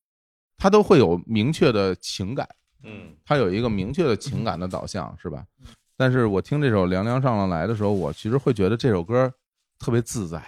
[0.58, 2.48] 它都会有明确的情感。
[2.84, 5.44] 嗯它有一个明确的情感的导向，是吧？
[6.02, 9.32] 但是我听这首《凉凉上浪来》的时候，我其实会觉得这首歌
[9.78, 10.44] 特别自在，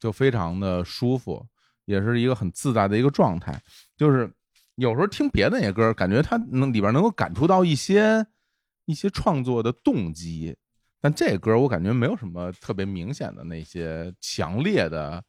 [0.00, 1.46] 就非常的舒服，
[1.84, 3.60] 也是一个很自在的一个状态。
[3.94, 4.32] 就是
[4.76, 8.26] 有时候听别的那些歌，感觉它能里边能够感触到一些
[8.86, 10.56] 一些创作的动机，
[10.98, 15.22] 但这歌我感觉没有什么特别明显的那些强烈的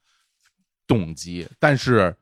[0.88, 2.16] 动机，但是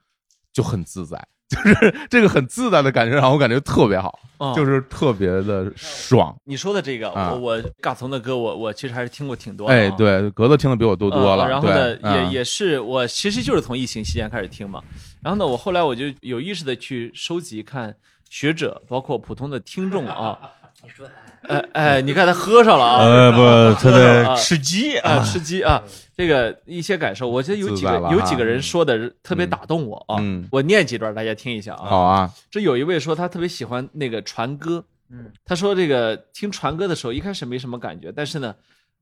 [0.52, 1.28] 就很自在。
[1.50, 6.36] 就是这个很自在的感觉，让我感觉特别好，嗯就是特别的爽。
[6.44, 9.74] 你说的这个，啊我我嘎从的歌，我我其实还是听过挺多的。
[9.74, 11.46] 哎，，对，格子听的比我多多了。
[11.46, 11.96] 嗯然后呢，
[12.28, 14.84] 也也是我其实就是从疫情期间开始听嘛。
[15.22, 17.96] 然后呢，我后来我就有意识的去收集看
[18.30, 20.38] 学者，包括普通的听众啊。
[20.84, 21.10] 你说
[21.48, 23.04] 哎哎，你看他喝上了啊。
[23.04, 23.94] 呃不，他啊。
[23.98, 25.82] 在吃鸡啊，吃鸡啊，
[26.16, 30.18] 这个一些感受，我觉得有几个有几个人说的特别打动我啊。
[30.20, 31.86] 嗯，我念几段大家听一下啊。
[31.86, 38.56] 好啊，这有一位说他特别喜欢那个传歌，嗯，他说这个听传歌的时候一开始没什么感觉，但是呢，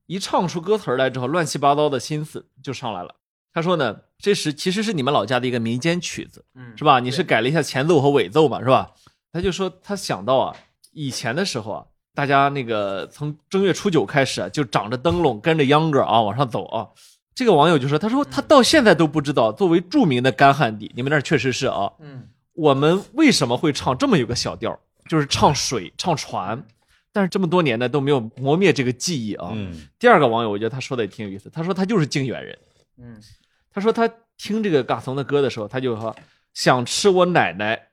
[0.05, 3.15] 一唱出歌词来之后，乱七八糟的心思就上来了。
[3.53, 6.73] 他说呢，这是其实是你们老家的一个民间曲子，嗯。
[6.77, 6.99] 是吧？
[6.99, 8.91] 你是改了一下前奏和尾奏嘛，是吧？
[9.31, 10.55] 他就说他想到啊，
[10.95, 11.85] 以前的时候啊，
[12.15, 16.87] 大家那个从正月初九开始啊，就长着灯笼跟着秧歌啊往上走啊，
[17.35, 24.79] 这个网友就说，他说他到现在都不知道，作为著名的干旱地，你们那儿确实是啊，嗯，我们为什么会唱这么有个小调，
[25.09, 26.65] 就是唱水、唱船，
[27.11, 29.51] 但是这么多年呢都没有磨灭这个记忆啊。
[29.53, 29.87] 嗯。
[29.99, 32.57] 第二个网友，我觉得他说的也挺有意思，他说他就是靖远人，
[32.97, 33.21] 嗯，
[33.69, 36.15] 他说他听这个嘎怂的歌的时候，他就说
[36.53, 37.89] 想吃我奶奶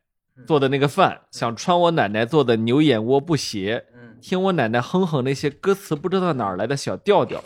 [0.47, 7.43] 做的那个饭，想穿我奶奶做的牛眼窝布鞋，嗯听我奶奶哼哼那些歌词不知道哪儿来的小调调。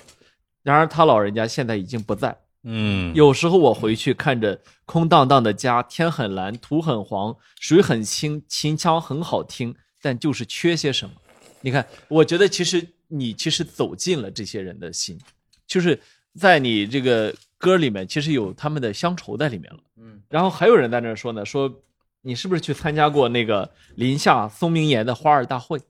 [0.63, 11.15] 然而他老人家现在已经不在，嗯，有时候我回去看着空荡荡的家，天很蓝，土很黄，水很清，琴腔很好听，但就是缺些什么。
[11.61, 15.19] 你看，我觉得其实你其实走进了这些人的心，
[15.67, 15.99] 就是
[16.39, 19.79] 在你这个歌里面，其实有他们的乡愁在里面了。
[19.99, 21.73] 嗯，然后还有人在那说呢，说
[22.27, 25.81] 你是不是去参加过那个临夏松明岩的花儿大会？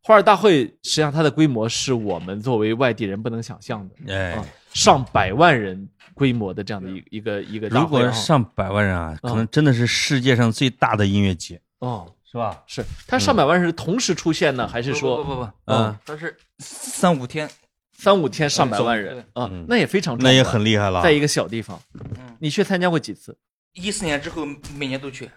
[0.00, 4.14] 花儿大会实际上它的规模是我们作为外地人不能想象的。
[4.14, 12.62] 哎啊，上百万人规模的这样的一一个一个大如果上百万人啊，嗯可能真的是世界上最大的音乐节，哦，是吧？
[12.68, 17.50] 是它上百万人是同时出现呢，还是说不不不不，嗯，它是三五天，
[17.96, 19.66] 三五天上百万人对啊嗯？
[19.68, 21.02] 那也非常那也很厉害了。
[21.02, 23.36] 在一个小地方，嗯，你去参加过几次？
[23.72, 24.46] 一四年之后
[24.76, 25.28] 每年都去。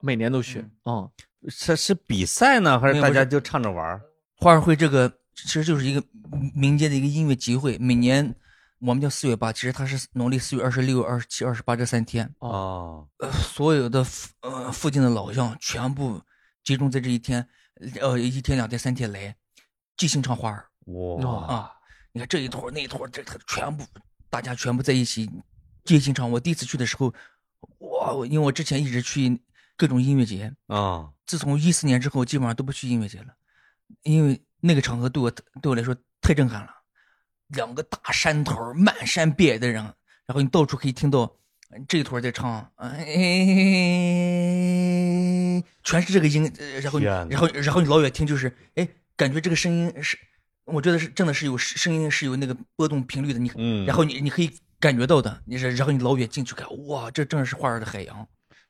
[0.00, 1.10] 每年都去，嗯，
[1.48, 4.00] 是是比赛呢，还是大家就唱着玩儿？
[4.36, 6.02] 花儿会这个其实就是一个
[6.54, 8.34] 民间的一个音乐集会，每年
[8.80, 16.20] 我们叫四月八，其实它是农历四月二十六、二十七、二十八这三天，哦，呃，所有的附呃附近的老乡全部
[16.62, 17.48] 集中在这一天，
[18.00, 19.34] 呃一天两天三天来
[19.96, 21.72] 即兴唱花儿哇，啊！
[22.12, 23.84] 你看这一坨那一坨，这这全部
[24.30, 25.28] 大家全部在一起
[25.84, 26.30] 即兴唱。
[26.30, 27.12] 我第一次去的时候，
[27.80, 28.12] 哇！
[28.12, 29.38] 我因为我之前一直去
[29.78, 33.28] 各种音乐节，啊，自从一四年之后，基本上都不去音乐节了，
[34.02, 36.68] 因为那个场合对我对我来说太震撼了。
[37.46, 39.82] 两个大山头儿，漫山遍野的人，
[40.26, 41.20] 然后你到处可以听到
[41.70, 42.90] 呃这一坨在唱，哎，
[45.84, 50.18] 全是这个音，呃然后然后然后你老远听就是，哎，感觉这个声音是，
[50.64, 54.50] 我觉得是真的是有声音是有那个波动频率的，你，嗯然后你你可以
[54.80, 58.28] 感觉到的，你是然后你老远进去看，哇，这真的是花儿的海洋。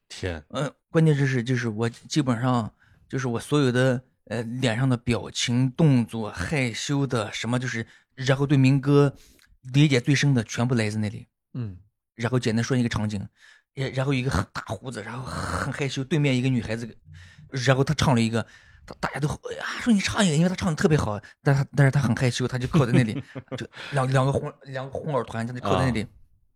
[0.08, 2.72] 天，嗯，关键就是就是我基本上
[3.08, 9.14] 就是我所有的呃脸上的表情、动作、害羞的什么，就是然后对民歌
[9.72, 11.28] 理解最深的全部来自那里。
[11.54, 11.78] 嗯，
[12.14, 13.26] 然后简单说一个场景，
[13.74, 16.96] 也然后一个很大胡子，然后很害羞，对面一个女孩子，
[17.50, 18.46] 然后她唱了一个，
[18.84, 23.22] 大大家都哎呀说你唱一个，因为他唱的特别好，但是她但是他很害羞，他就靠在那里，
[23.56, 26.06] 就两两个红两个红耳团，她就靠在那里，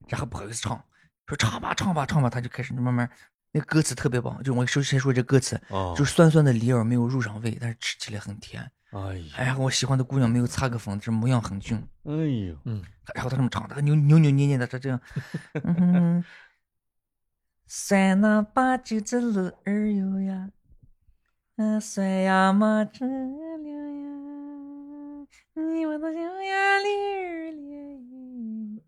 [0.09, 0.83] 然后不好意思唱，
[1.27, 3.09] 说唱吧唱吧唱吧，他就开始慢慢。
[3.53, 8.63] 那个歌词特别棒，就我首先说这歌词，哦，就是酸酸的梨儿没有入上味，但是吃起来很甜。
[8.91, 11.77] 哎呀，哎呀，我喜欢的姑娘没有擦个粉，这模样很俊。
[12.05, 12.83] 哎呦，嗯
[13.15, 15.01] 然后他这么唱，他扭扭扭捏捏的，他这样，
[15.65, 16.25] 嗯，
[17.67, 20.51] 酸那把酒这乐儿哟呀，
[21.57, 23.67] 嗯，酸呀嘛这凉
[24.03, 26.89] 呀，你我的小呀梨
[27.19, 28.83] 儿咧，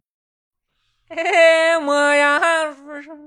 [1.09, 2.41] 哎，莫呀
[2.73, 3.19] 树上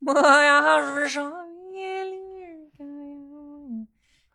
[0.00, 1.32] 莫呀树上
[1.72, 3.86] 叶梨儿干呀。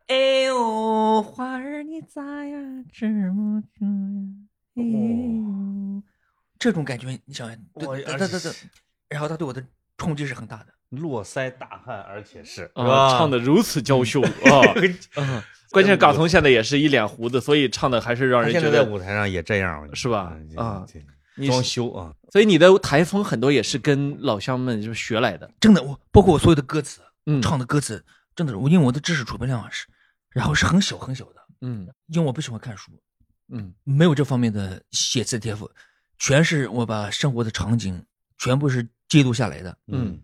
[0.07, 2.57] 哎呦，花儿你咋呀
[2.91, 4.47] 这么漂亮？
[4.75, 6.03] 哎呦，
[6.59, 8.51] 这种感觉，你想想，对我对对对对，
[9.09, 9.63] 然后他对我的
[9.97, 10.67] 冲击是很大的。
[10.89, 14.29] 络腮大汉，而且是啊，唱的如此娇羞啊，
[15.17, 15.41] 嗯。
[15.71, 20.31] 关键是嘎童现在也是一脸胡子，所以唱的还是让他现在在人觉得舞台上也这样，是吧？
[20.37, 20.85] 嗯啊，
[21.47, 27.41] 装修啊，所以你的台风很多也是跟老乡们就是学来的，真的，我包括我所有的歌词，嗯。
[27.41, 28.03] 唱的歌词，
[28.35, 29.87] 真的是我因为我的知识储备量是，
[30.29, 31.87] 然后是很小很小的，嗯。
[32.07, 32.91] 因为我不喜欢看书，
[33.49, 33.73] 嗯。
[33.83, 35.69] 没有这方面的写词天赋，
[36.19, 38.03] 全是我把生活的场景
[38.37, 39.77] 全部是记录下来的。
[39.87, 40.21] 嗯。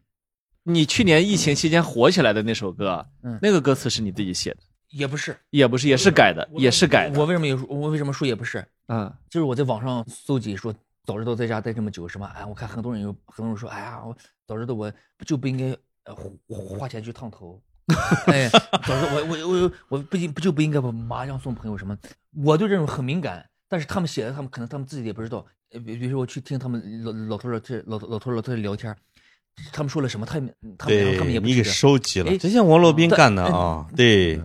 [0.63, 3.39] 你去年疫情期间火起来的那首歌啊，嗯。
[3.41, 4.57] 那个歌词是你自己写的，
[4.89, 8.63] 也不是，也不是，也是改的，也是改的，我为什么有我为什么说也不是？
[8.87, 9.11] 嗯。
[9.29, 10.73] 就是我在网上搜集说，
[11.05, 12.25] 早知道在家待这么久什么？
[12.27, 14.91] 哎，我看很多人有很多人说，哎呀，我早知道我
[15.25, 15.75] 就不应该
[16.05, 17.61] 呃花花钱去烫头，
[18.27, 21.97] 哎，早知道我我我我不应不就不应该把麻将送朋友什么？
[22.43, 25.45] 我对这种很敏感，但是他们写的，他们可能他们自己也不知道。
[25.71, 28.95] 呃比比如说我去听他们老老头老太老老头老太太聊天，
[29.71, 34.41] 他们说了什么，他们他们对他们也不你给，收集了，哎就像王洛宾干的啊，对，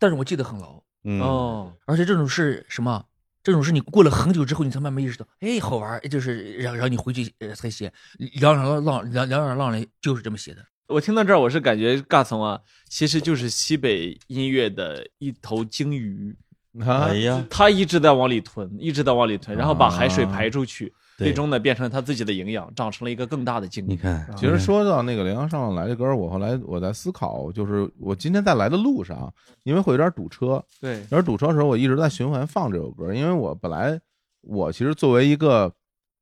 [0.00, 0.82] 但是我记得很牢。
[1.04, 3.04] 嗯，哦，而且这种是什么？
[3.44, 7.92] 这种是你过了很久之后，你才慢慢意识到，哎，好玩儿，就是然后然后你回去呃才写，
[8.40, 10.64] 两两浪两两两浪人就是这么写的。
[10.86, 16.34] 我听到这儿，我是感觉嘎怂啊，其实就是西北音乐的一头鲸鱼，
[16.80, 23.84] 啊哎呀，他一直在往里吞，一直在往里吞，然后把海水啊排出去，对最终呢变成他自己的营养，长成了一个更大的茎。
[23.86, 34.00] 你看，其实说到那个《羚羊上来》这歌儿，我后来我在思考，就是我今天在来的路上，因为会有点堵车，对，有点堵车的时候，我一直在循环放这首歌，因为我本来
[34.40, 35.72] 我其实作为一个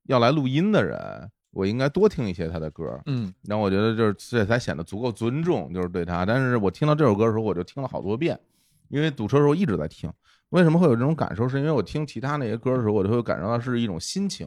[0.08, 0.98] 要来录音的人，
[1.52, 6.26] 我应该多听一些他的歌，嗯然后我觉得就是这才显得足够尊重，就是对他。
[6.26, 8.38] 但是我听到这首歌的时候，我就听了好多遍，
[8.88, 10.12] 因为堵车的时候一直在听。
[10.50, 11.48] 为什么会有这种感受？
[11.48, 14.46] 是因为我听其他那些歌的时候，我就会感受到是一种心情，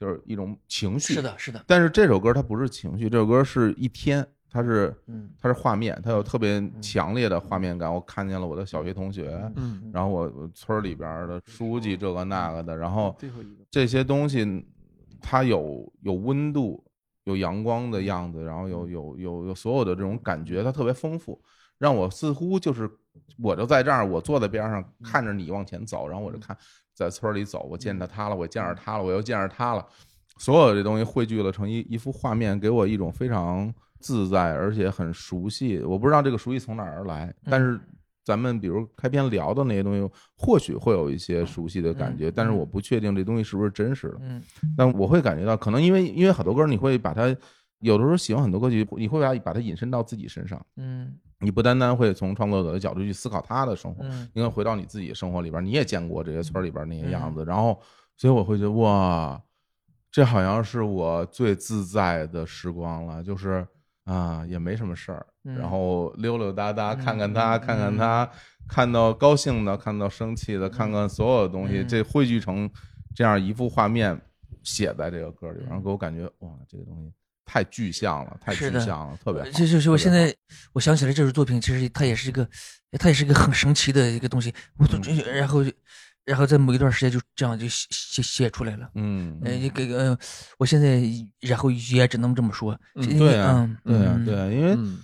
[0.00, 1.12] 就是一种情绪。
[1.12, 5.28] 是的，是的，但是这首歌它不是情绪，这首歌是一天，它是嗯。
[5.42, 7.92] 它是画面，它有特别强烈的画面感。
[7.92, 14.66] 我看见了我的小学同学，嗯，然后我我村儿里边的书记这个那个的，然后最后一个，这些东西
[15.20, 16.84] 它有有温度，
[17.24, 21.40] 有阳光的样子，然后有有有有所有的这种感觉，它特别丰富，
[21.78, 22.90] 让我似乎就是
[23.38, 26.54] 我就在这儿，我坐在边上看着你往前走，然后我就看
[27.00, 29.86] 在村里走，我见着他了，我见着他了，我又见着他了，
[30.36, 35.78] 所有这东西汇聚了成一一幅画面，给我一种非常自在而且很熟悉。
[35.80, 37.80] 我不知道这个熟悉从哪儿而来，但是
[38.22, 44.18] 咱们比如开篇聊的那些东西，或许会有一些熟悉的感觉，但是我不确定这东西是不是真实的。
[44.20, 44.42] 嗯。
[44.76, 47.34] 但我会感觉到，可能因为因为很多歌，你会把它
[47.80, 51.14] 有的时候喜欢很多歌曲，你会把把它引申到自己身上，嗯。
[51.42, 54.28] 你不单单会从创作者的角度去思考他的生活，嗯。
[54.34, 57.80] 应该回到你自己生活里边，你也见过这些村里边那些样子，然后
[58.14, 59.42] 所以我会觉得哇，
[60.10, 63.66] 这好像是我最自在的时光了，就是
[64.04, 65.56] 啊也没什么事儿，嗯。
[65.56, 68.30] 然后溜溜达达嗯看看他，看看他，
[68.68, 71.88] 看到高兴的，看到生气的，看看所有的东西，嗯。
[71.88, 72.70] 这汇聚成
[73.14, 74.20] 这样一幅画面，
[74.62, 77.10] 写在这个歌里，然后给我感觉哇，这个东西
[77.50, 79.48] 太具象了，太具象了，特别好。
[79.50, 80.32] 这就是我现在
[80.72, 82.48] 我想起来这首作品，其实它也是一个，
[82.92, 84.54] 它也是一个很神奇的一个东西。
[84.78, 85.64] 我都嗯然后
[86.24, 88.88] 然后在某一段时间就这样就写写写出来了。
[88.94, 90.18] 嗯，呃，这个呃，
[90.58, 91.02] 我现在
[91.40, 92.78] 然后也只能这么说。
[92.94, 95.00] 嗯对啊嗯，对啊，嗯对啊，因为嗯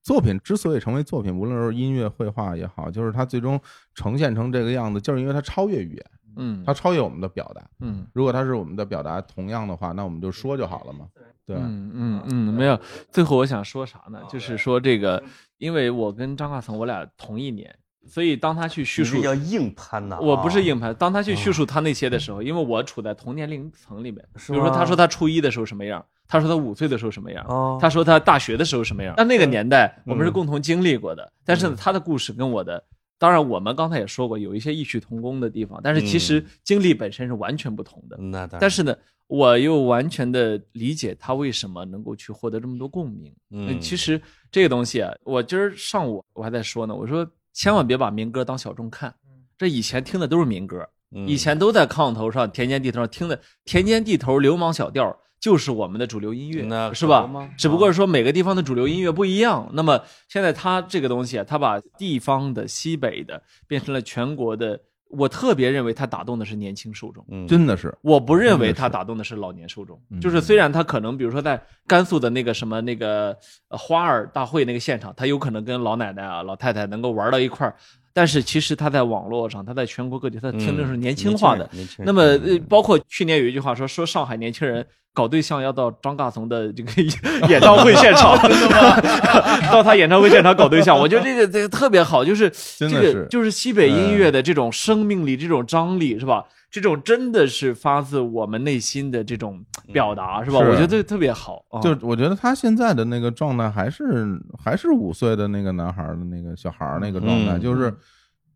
[0.00, 3.60] 作品之所以成为作品，无论是音乐、绘画也好，就是它最终
[3.96, 7.68] 呈现成这个样子，就是因为它超越语言，嗯它超越我们的表达。
[7.80, 11.08] 嗯如果它是我们的表达同样的话，那我们就说就好了嘛。
[11.50, 12.78] 对，嗯嗯嗯，没有。
[13.10, 14.20] 最后我想说啥呢？
[14.30, 15.20] 就是说这个，
[15.58, 17.74] 因为我跟张化成我俩同一年，
[18.06, 20.16] 所以当他去叙述你这叫硬攀呐！
[20.20, 20.94] 我不是啊硬攀。
[20.94, 29.14] 当他去叙述他那些的时候，因为我处在同年龄层里面，比如说他说他初一的时候什么样，他说他五岁的时候什么样，哦他说他大学的时候什么样。
[29.16, 32.84] 那那个年代我们是嗯共同经历过的，但是呢，他的故事跟我的。
[33.20, 38.16] 当然，我们刚才也说过，有一些异曲同工的地方，但是其实经历本身是完全不同的。
[38.16, 38.96] 那当然，但是呢，
[39.26, 43.30] 我又完全的理解他为什么能够去获得这么多共鸣。
[43.50, 44.18] 嗯，其实
[44.50, 49.14] 这个东西啊，我今儿上午我还在说呢，我说千万别把民歌当小众看，
[49.58, 57.48] 这以前听的都是民歌，嗯以前都在炕头上、田间地头上听的田间地头流氓小调，就是我们的主流音乐，那是吧？
[57.56, 59.68] 只不过是说每个地方的主流音乐不一样。
[59.72, 64.78] 那么现在它这个东西啊，它把地方的、西北的变成了全国的，
[65.08, 67.24] 我特别认为它打动的是年轻受众。
[67.30, 73.34] 嗯真的是，我不认为真的是它打动的是老年受众，嗯就是虽然它可能，比如说在甘肃的那个什么那个
[73.68, 77.74] 呃花儿大会那个现场，它有可能跟老奶奶啊、老太太能够玩到一块儿，
[78.12, 81.68] 但是其实它在网络上，它在全国各地，它听的是年轻化的。
[81.98, 86.90] 那么，呃，包括去年有一句话说，说上海年轻人搞对象要到张大松的这个
[87.48, 88.36] 演唱会现场？
[89.72, 96.44] 到他演唱会现场搞对象，我觉得这个这个特别好，就是这个就是西北音乐的这种生命力、这种张力，是吧？
[96.70, 99.60] 这种真的是发自我们内心的这种
[99.92, 100.58] 表达，是吧？
[100.60, 101.64] 我觉得这特别好。
[101.70, 107.92] 啊就我觉得他现在的那个状态还是还是五岁的那个男孩儿的那个小孩儿那个状态，嗯就是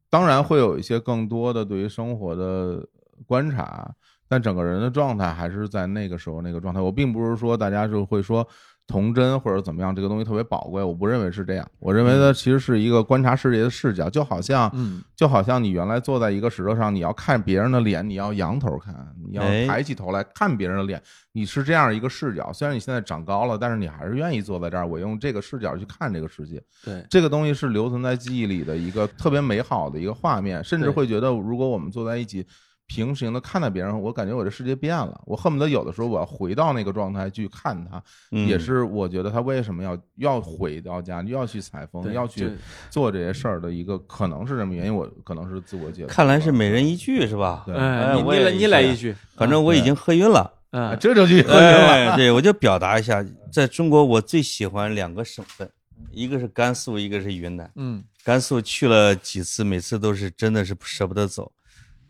[0.08, 2.86] 当然会有一些更多的对于生活的
[3.26, 3.90] 观察，
[4.34, 6.80] 但整个人的状态还是在那个时候那个状态。
[6.80, 8.44] 我并不是说大家就会说
[8.84, 11.64] 童真或者怎么样，这个东西特别宝贵，我不认为是这样。
[11.78, 18.92] 我认为它其实是一个观察世界的视角，就好像嗯就好像你原来坐在一个石头上，你要看别人的脸，你要仰头看，
[19.24, 22.52] 你要哎抬起头来看别人的脸，你是这样一个视角。
[22.52, 26.60] 虽然你现在长高了，但是你还是愿意坐在这儿，我用这个视角去看这个世界。
[26.84, 32.44] 对，这个东西是留存在记忆里的一个特别美好的一个画面，甚至会觉得，如果我们坐在一起。
[32.86, 42.50] 平行的看待别人，我感觉我这世界变了，我恨不得有的时候我要回到那个状态去看他，嗯也是我觉得他为什么要要回到家，要去采风，对要去
[42.90, 46.08] 做这些事儿的一个，可能是什么原因，我可能是自我解读。
[46.08, 47.64] 看来是每人一句是吧？
[47.66, 50.40] 对你你来你来一句，反正我已经喝晕了。
[50.70, 51.86] 啊嗯，这就去喝晕了。
[51.86, 55.70] 哎，对，我就表达一下，在中国我最喜欢两个省份，
[56.10, 57.70] 一个是甘肃，一个是云南。
[57.76, 61.52] 嗯甘肃去了几次，每次都是真的是舍不得走，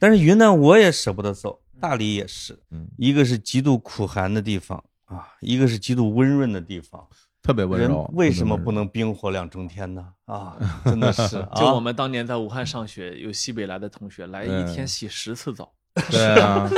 [0.05, 4.77] 但是云南我也舍不得走，大理也是，嗯一个是极度苦寒的地方
[5.07, 7.03] 啊，一个是极度温润的地方。
[7.43, 8.11] 特别温柔。
[8.13, 10.05] 为什么不能冰火两重天呢？
[10.27, 15.73] 啊， 真的是 啊，就我们当年在武汉上学，有西北来的同学来一天洗十次澡，
[16.11, 16.69] 对啊，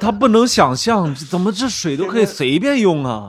[0.00, 3.28] 他不能想象怎么这水都可以随便用啊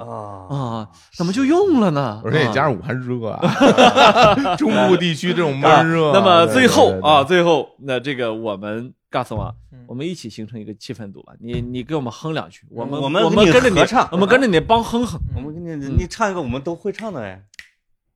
[0.49, 2.21] 啊，啊，怎么就用了呢？
[2.23, 6.11] 而且加上武汉热啊，中部地区这种闷热啊。
[6.13, 11.33] 那么最后，啊，最后那这个我们嘎松啊嗯，我们一起形成一个气氛组吧。
[11.39, 15.19] 你你给我们哼两句，我们我们我们跟着你合唱我们跟着你帮哼哼。
[15.35, 17.39] 我们给你你唱一个我们都会唱的哎，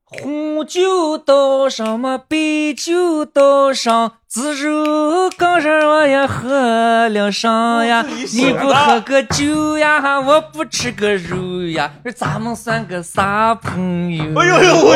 [0.09, 2.37] 红酒倒上嘛，白
[2.73, 8.05] 酒倒上，自肉刚上我也喝了上呀。
[8.33, 14.23] 你不喝个酒呀，我不吃个肉呀，这咱们算个啥朋友？
[14.39, 14.93] 哎呦呦我，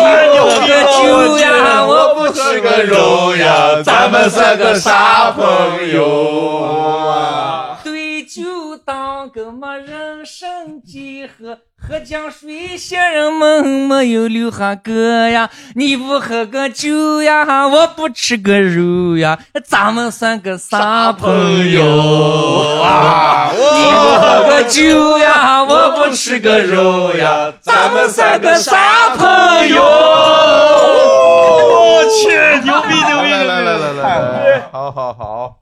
[0.00, 7.78] 不喝个酒呀，我不吃个肉呀，咱们算个啥朋友啊？
[7.84, 11.58] 对酒当个嘛，人生几何？
[11.76, 15.50] 喝江水，仙人们没有留下哥呀。
[15.74, 23.50] 你不喝个酒呀，我不吃个肉呀，咱们算个啥朋友啊？
[23.52, 29.26] 你不喝个酒呀，我不吃个肉呀，咱们算个啥朋
[29.68, 29.82] 友？
[31.64, 32.28] 我去，
[32.62, 33.30] 牛逼牛逼牛逼！
[33.30, 35.61] 来来来来来来，好好好。